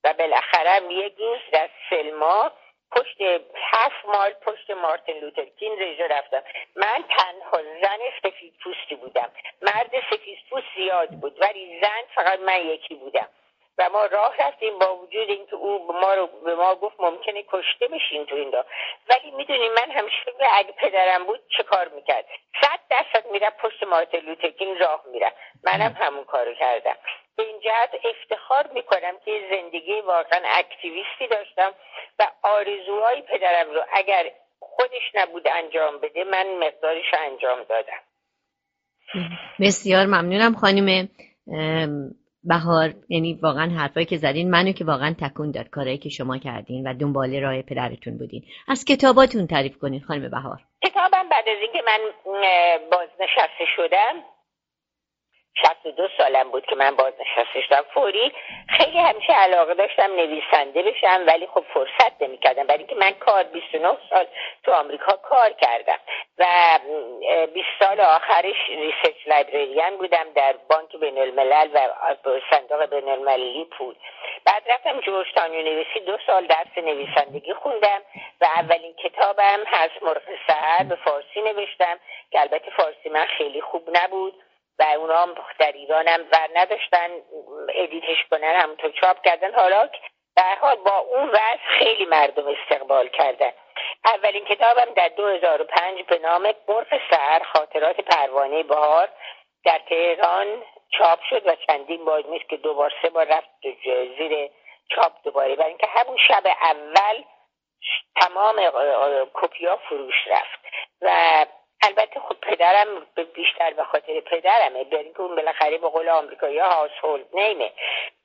و 0.03 0.13
بالاخره 0.13 0.93
یک 0.93 1.15
روز 1.17 1.39
در 1.51 1.69
سلما 1.89 2.51
پشت 2.95 3.21
هفت 3.55 4.05
مال 4.05 4.33
پشت 4.33 4.71
مارتین 4.71 5.17
لوتر 5.19 5.43
کینگ 5.43 5.71
رژه 5.79 6.07
رفتم. 6.07 6.43
من 6.75 7.03
تنها 7.09 7.63
زن 7.81 7.99
سفید 8.23 8.53
پوستی 8.63 8.95
بودم. 8.95 9.31
مرد 9.61 9.91
سفید 10.11 10.37
پوست 10.49 10.67
زیاد 10.75 11.09
بود 11.09 11.37
ولی 11.41 11.81
زن 11.81 12.03
فقط 12.15 12.39
من 12.39 12.61
یکی 12.61 12.95
بودم. 12.95 13.29
و 13.78 13.89
ما 13.89 14.05
راه 14.05 14.36
رفتیم 14.39 14.80
با 14.80 14.95
وجود 14.95 15.30
اینکه 15.30 15.55
او 15.55 15.88
به 15.88 15.93
ما 15.93 16.13
رو 16.13 16.28
به 16.28 16.55
ما 16.55 16.76
گفت 16.76 16.99
ممکنه 16.99 17.43
کشته 17.47 17.88
بشین 17.88 18.26
تو 18.26 18.36
این 18.36 18.51
راه. 18.51 18.65
ولی 19.09 19.32
می‌دونی 19.32 19.69
من 19.69 19.91
همیشه 19.91 20.15
اگه 20.53 20.71
پدرم 20.71 21.23
بود 21.23 21.39
چه 21.57 21.63
کار 21.63 21.88
می‌کرد؟ 21.88 22.26
صد 22.61 22.80
درصد 22.89 23.32
میره 23.32 23.49
پشت 23.49 23.84
مارتین 23.84 24.19
لوترکینگ 24.19 24.78
راه 24.78 25.03
میره 25.11 25.32
منم 25.63 25.95
همون 25.99 26.23
کارو 26.23 26.53
کردم. 26.53 26.95
به 27.36 27.43
این 27.43 27.59
جهت 27.59 27.89
افتخار 28.05 28.67
می‌کنم 28.73 29.19
که 29.26 29.32
زندگی 29.49 30.01
واقعا 30.01 30.41
اکتیویستی 30.45 31.28
داشتم 31.28 31.71
و 32.19 32.32
آرزوهای 32.43 33.21
پدرم 33.21 33.73
رو 33.73 33.82
اگر 33.93 34.32
خودش 34.59 35.11
نبود 35.13 35.47
انجام 35.47 35.99
بده 35.99 36.23
من 36.23 36.47
مقدارش 36.57 37.13
انجام 37.13 37.63
دادم. 37.63 38.01
بسیار 39.59 40.05
ممنونم 40.05 40.53
خانم 40.53 41.09
بهار 42.45 42.93
یعنی 43.09 43.33
واقعا 43.33 43.69
حرفایی 43.69 44.05
که 44.05 44.17
زدین 44.17 44.49
منو 44.49 44.71
که 44.71 44.85
واقعا 44.85 45.15
تکون 45.21 45.51
داد 45.51 45.69
کارهایی 45.69 45.97
که 45.97 46.09
شما 46.09 46.37
کردین 46.37 46.87
و 46.87 46.93
دنبال 46.93 47.41
راه 47.41 47.61
پدرتون 47.61 48.17
بودین. 48.17 48.43
از 48.67 48.85
کتاباتون 48.85 49.47
تعریف 49.47 49.77
کنین 49.77 50.01
خانم 50.01 50.29
بهار. 50.29 50.61
کتابم 50.83 51.29
بعد 51.31 51.49
از 51.49 51.57
اینکه 51.61 51.81
من 51.85 51.99
بازنشسته 52.91 53.65
شدم 53.75 54.34
62 55.62 56.08
سالم 56.18 56.51
بود 56.51 56.66
که 56.66 56.76
من 56.76 56.95
بازنشسته 56.95 57.62
شدم 57.68 57.82
فوری 57.93 58.32
خیلی 58.78 58.99
همیشه 58.99 59.34
علاقه 59.34 59.74
داشتم 59.74 60.12
نویسنده 60.16 60.84
بشم 60.84 61.24
ولی 61.28 61.47
خب 61.47 61.64
فرصت 61.74 62.22
نمی‌کردم. 62.22 62.64
برای 62.64 62.80
اینکه 62.80 62.95
من 62.95 63.12
کار 63.12 63.43
29 63.43 63.97
سال 64.10 64.28
تو 64.64 64.72
آمریکا 64.72 65.16
کار 65.16 65.51
کردم 65.51 65.99
و 66.38 66.45
20 67.53 67.68
سال 67.80 68.01
آخرش 68.01 68.70
research 68.69 69.28
librarian 69.28 69.97
بودم 69.97 70.26
در 70.36 70.56
بانک 70.70 70.95
بین 70.95 71.18
الملل 71.18 71.70
و 71.74 71.89
صندوق 72.51 72.86
بین 72.86 73.10
المللی 73.10 73.66
پول. 73.66 73.95
بعد 74.45 74.64
رفتم 74.70 74.99
Georgetown 74.99 75.53
University. 75.53 75.99
دو 75.99 76.18
سال 76.28 76.45
درس 76.47 76.78
نویسندگی 76.78 77.53
خوندم 77.53 78.01
و 78.41 78.45
اولین 78.45 78.93
کتابم 78.93 79.60
هست 79.68 80.03
مرغ 80.03 80.22
سحر 80.47 80.84
به 80.84 80.95
فارسی 80.95 81.41
نوشتم 81.41 81.99
که 82.32 82.41
البته 82.41 82.72
فارسی 82.78 83.10
من 83.10 83.26
خیلی 83.26 83.62
خوب 83.62 83.89
نبود. 83.93 84.34
و 84.80 84.84
اونا 84.97 85.28
در 85.59 85.71
ایران 85.71 86.07
هم 86.07 86.21
ور 86.32 86.49
نداشتن 86.55 87.09
edit 87.69 88.07
ش 88.07 88.26
کنن 88.32 88.55
همونطور 88.55 88.91
چاپ 88.91 89.21
کردن. 89.21 89.53
حالا 89.53 89.89
در 90.36 90.55
حال 90.55 90.76
با 90.76 90.97
اون 90.97 91.30
وضع 91.30 91.80
خیلی 91.80 92.05
مردم 92.05 92.47
استقبال 92.47 93.07
کردن. 93.07 93.51
اولین 94.05 94.45
کتابم 94.45 94.93
در 94.93 95.07
2005 95.07 96.03
به 96.03 96.19
نام 96.19 96.43
برف 96.67 96.88
سر 97.11 97.41
خاطرات 97.53 98.01
پروانه 98.01 98.63
بهار 98.63 99.09
در 99.65 99.82
تهران 99.89 100.63
چاپ 100.89 101.19
شد 101.30 101.47
و 101.47 101.55
چندین 101.67 102.05
بار 102.05 102.23
نیست 102.28 102.49
که 102.49 102.57
دوبار 102.57 102.93
سه 103.01 103.09
بار 103.09 103.26
رفت 103.26 103.49
زیر 104.17 104.49
چاپ 104.95 105.11
دوباره. 105.23 105.55
برای 105.55 105.69
اینکه 105.69 105.88
همون 105.88 106.17
شب 106.28 106.43
اول 106.61 107.23
تمام 108.21 108.55
کپیا 109.34 109.78
فروش 109.78 110.28
رفت. 110.28 110.59
و 111.01 111.45
البته 111.82 112.19
خب 112.19 112.36
پدرم 112.41 112.88
بیشتر 113.36 113.73
به 113.73 113.84
خاطر 113.84 114.19
پدرمه. 114.19 114.84
برای 114.84 115.13
که 115.13 115.21
اون 115.21 115.36
بالاخره 115.36 115.78
به 115.78 115.89
قول 115.89 116.09
آمریکایی 116.09 116.59
هولد 117.01 117.26
نیمه 117.34 117.71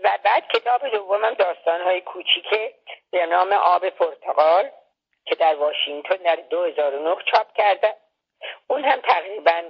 و 0.01 0.19
بعد 0.25 0.45
کتاب 0.55 0.89
دومم 0.89 1.35
داستانهای 1.35 2.01
کوچیکه 2.01 2.75
به 3.11 3.27
نام 3.27 3.53
آب 3.53 3.89
پرتغال 3.89 4.71
که 5.25 5.35
در 5.35 5.55
واشنگتن 5.55 6.17
در 6.17 6.37
2009 6.51 7.17
چاپ 7.33 7.47
کرده. 7.55 7.95
اون 8.67 8.85
هم 8.85 9.01
تقریبا 9.01 9.63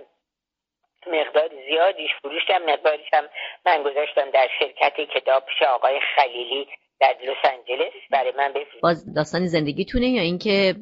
مقدار 1.07 1.51
زیادیش 1.69 2.11
فروشتم 2.23 2.63
مقداریش 2.63 3.09
هم 3.13 3.29
من 3.67 3.83
گذاشتم 3.83 4.31
در 4.31 4.49
شرکت 4.59 5.01
کتاب 5.01 5.45
پیش 5.47 5.63
آقای 5.63 6.01
خلیلی 6.17 6.69
در 7.01 7.17
لس 7.23 7.53
آنجلس. 7.53 7.93
برای 8.11 8.33
من 8.37 8.53
بفرست 8.53 8.81
باز 8.83 9.15
داستان 9.15 9.47
زندگیتونه 9.47 10.09
یا 10.09 10.23
اینکه 10.23 10.75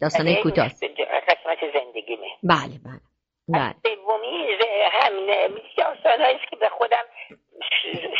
داستان 0.00 0.26
بله، 0.26 0.42
کوتاه؟ 0.42 0.68
بله 2.50 2.76
بله. 2.84 3.00
بله. 3.48 3.74
سومی 3.82 4.58
هم 4.92 5.14
داستان 5.76 6.22
است 6.22 6.50
که 6.50 6.56
به 6.56 6.68
خودم 6.68 7.04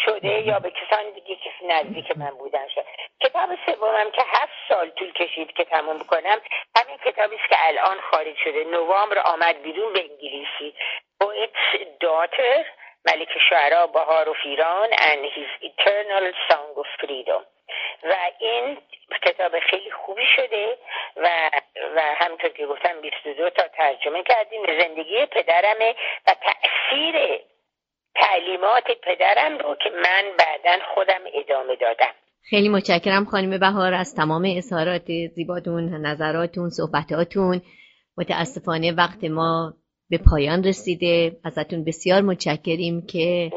شده 0.04 0.46
یا 0.46 0.58
به 0.58 0.70
کسان 0.70 1.04
دیگه 1.14 1.36
که 1.36 1.50
نزدیک 1.68 2.16
من 2.16 2.30
بودن 2.30 2.68
شد 2.74 2.84
کتاب 3.20 3.50
سومم 3.66 4.10
که 4.10 4.22
هفت 4.26 4.52
سال 4.68 4.90
طول 4.90 5.12
کشید 5.12 5.52
که 5.52 5.64
تموم 5.64 5.98
بکنم 5.98 6.38
همین 6.76 6.96
کتابی 7.06 7.36
است 7.36 7.48
که 7.48 7.56
الان 7.60 7.96
خارج 8.10 8.36
شده. 8.44 8.64
نوامبر 8.64 9.18
آمد 9.18 9.62
بیرون 9.62 9.92
به 9.92 10.00
انگلیسی. 10.00 10.74
Poet's 11.20 11.66
Daughter. 12.00 12.64
ملک 13.06 13.28
شعرا 13.50 13.86
بهار 13.86 14.28
و 14.28 14.34
فیران 14.42 14.88
and 14.92 15.24
his 15.34 15.50
eternal 15.68 16.32
song 16.48 16.82
of 16.82 16.88
freedom. 17.00 17.42
و 18.02 18.14
این 18.40 18.78
کتاب 19.22 19.52
خیلی 19.70 19.90
خوبی 19.90 20.26
شده 20.36 20.78
و 21.16 21.50
و 21.96 22.00
همونطور 22.16 22.50
که 22.50 22.66
گفتم 22.66 23.00
22 23.00 23.50
تا 23.50 23.62
ترجمه 23.68 24.22
کردیم. 24.22 24.60
زندگی 24.66 25.26
پدرمه 25.26 25.94
و 26.26 26.34
تاثیر 26.34 27.40
تعلیمات 28.14 28.84
پدرم 29.02 29.58
رو 29.58 29.74
که 29.74 29.90
من 29.90 30.24
بعدا 30.38 30.84
خودم 30.94 31.20
ادامه 31.34 31.76
دادم. 31.76 32.14
خیلی 32.50 32.68
متشکرم 32.68 33.24
خانم 33.24 33.58
بهار 33.58 33.94
از 33.94 34.14
تمام 34.14 34.44
اظهارات 34.56 35.06
زیباتون 35.34 36.06
نظراتون 36.06 36.70
صحبتاتون. 36.70 37.62
متاسفانه 38.18 38.92
وقت 38.92 39.24
ما 39.24 39.72
به 40.10 40.18
پایان 40.30 40.64
رسیده. 40.64 41.36
ازتون 41.44 41.84
بسیار 41.84 42.22
متشکریم 42.22 43.06
که 43.06 43.50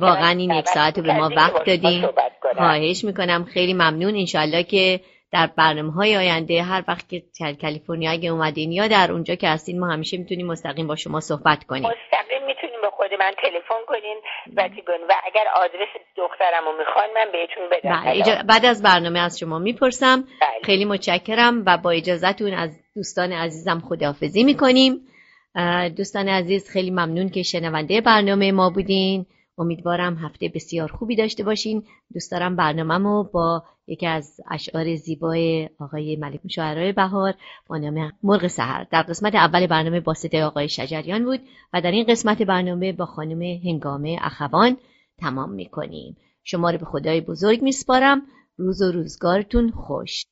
واقعا 0.00 0.30
این 0.30 0.50
یک 0.50 0.68
ساعت 0.68 0.98
رو 0.98 1.04
به 1.04 1.12
ما 1.12 1.30
وقت 1.36 1.64
دادیم. 1.64 2.08
خواهش 2.56 3.04
می‌کنم. 3.04 3.44
خیلی 3.44 3.74
ممنون. 3.74 4.16
انشالله 4.16 4.62
که 4.62 5.00
در 5.32 5.50
برنامه 5.56 5.92
های 5.92 6.16
آینده 6.16 6.62
هر 6.62 6.84
وقت 6.88 7.08
که 7.08 7.22
کالیفرنیا 7.62 8.10
اگه 8.10 8.30
اومدین 8.30 8.72
یا 8.72 8.88
در 8.88 9.12
اونجا 9.12 9.34
که 9.34 9.48
هستین 9.48 9.80
ما 9.80 9.86
همیشه 9.86 10.16
می‌تونیم 10.16 10.46
مستقیم 10.46 10.86
با 10.86 10.96
شما 10.96 11.20
صحبت 11.20 11.64
کنیم. 11.64 11.82
مستقیم 11.82 12.46
می‌تونیم 12.46 12.80
به 12.82 12.90
خود 12.90 13.10
من 13.18 13.32
تلفن 13.42 13.84
کنین 13.86 14.16
و 14.56 14.62
و 15.08 15.14
اگر 15.26 15.44
آدرس 15.56 15.88
دخترم 16.16 16.64
رو 16.64 16.78
می‌خوان 16.78 17.06
من 17.14 17.32
بهتون 17.32 17.64
بدم. 17.72 18.02
بله، 18.04 18.42
بعد 18.42 18.64
از 18.64 18.82
برنامه 18.82 19.18
از 19.18 19.38
شما 19.38 19.58
می‌پرسم. 19.58 20.24
بله. 20.40 20.50
خیلی 20.64 20.84
متشکرم 20.84 21.62
و 21.66 21.78
با 21.78 21.90
اجازهتون 21.90 22.52
از 22.52 22.70
دوستان 22.94 23.32
عزیزم 23.32 23.82
خداحافظی 23.88 24.44
می‌کنیم. 24.44 25.00
دوستان 25.96 26.28
عزیز 26.28 26.68
خیلی 26.68 26.90
ممنون 26.90 27.28
که 27.28 27.42
شنونده 27.42 28.00
برنامه 28.00 28.52
ما 28.52 28.70
بودین. 28.70 29.26
امیدوارم 29.58 30.16
هفته 30.16 30.48
بسیار 30.54 30.92
خوبی 30.92 31.16
داشته 31.16 31.44
باشین. 31.44 31.82
دوست 32.14 32.30
دارم 32.30 32.56
برنامهمو 32.56 33.24
با 33.24 33.64
یکی 33.86 34.06
از 34.06 34.40
اشعار 34.50 34.94
زیبای 34.94 35.68
آقای 35.80 36.16
ملک 36.16 36.40
مشاعرای 36.44 36.92
بهار 36.92 37.34
با 37.66 37.78
نام 37.78 38.12
مرغ 38.22 38.46
سحر. 38.46 38.86
در 38.90 39.02
قسمت 39.02 39.34
اول 39.34 39.66
برنامه 39.66 40.00
با 40.00 40.14
صدای 40.14 40.42
آقای 40.42 40.68
شجریان 40.68 41.24
بود 41.24 41.40
و 41.72 41.80
در 41.80 41.90
این 41.90 42.06
قسمت 42.06 42.42
برنامه 42.42 42.92
با 42.92 43.06
خانم 43.06 43.42
هنگامه 43.42 44.18
اخوان 44.20 44.76
تمام 45.18 45.50
می‌کنیم. 45.50 46.16
شما 46.44 46.70
رو 46.70 46.78
به 46.78 46.84
خدای 46.84 47.20
بزرگ 47.20 47.62
میسپارم. 47.62 48.22
روز 48.58 48.82
و 48.82 48.92
روزگارتون 48.92 49.70
خوش. 49.70 50.24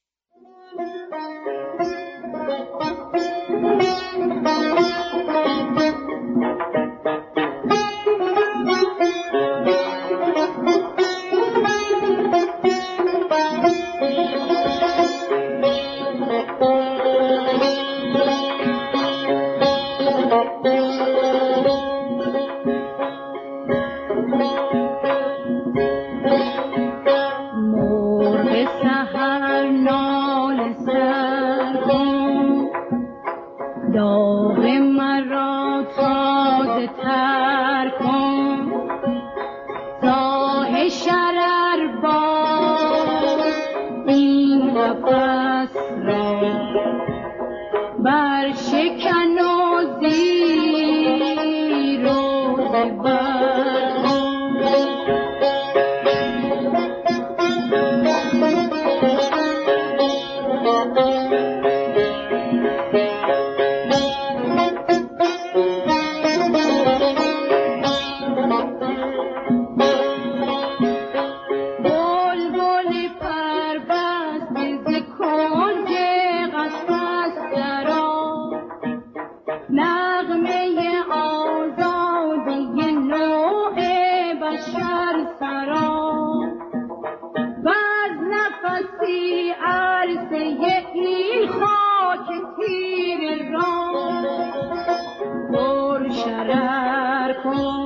شرر 96.25 97.33
کن. 97.43 97.85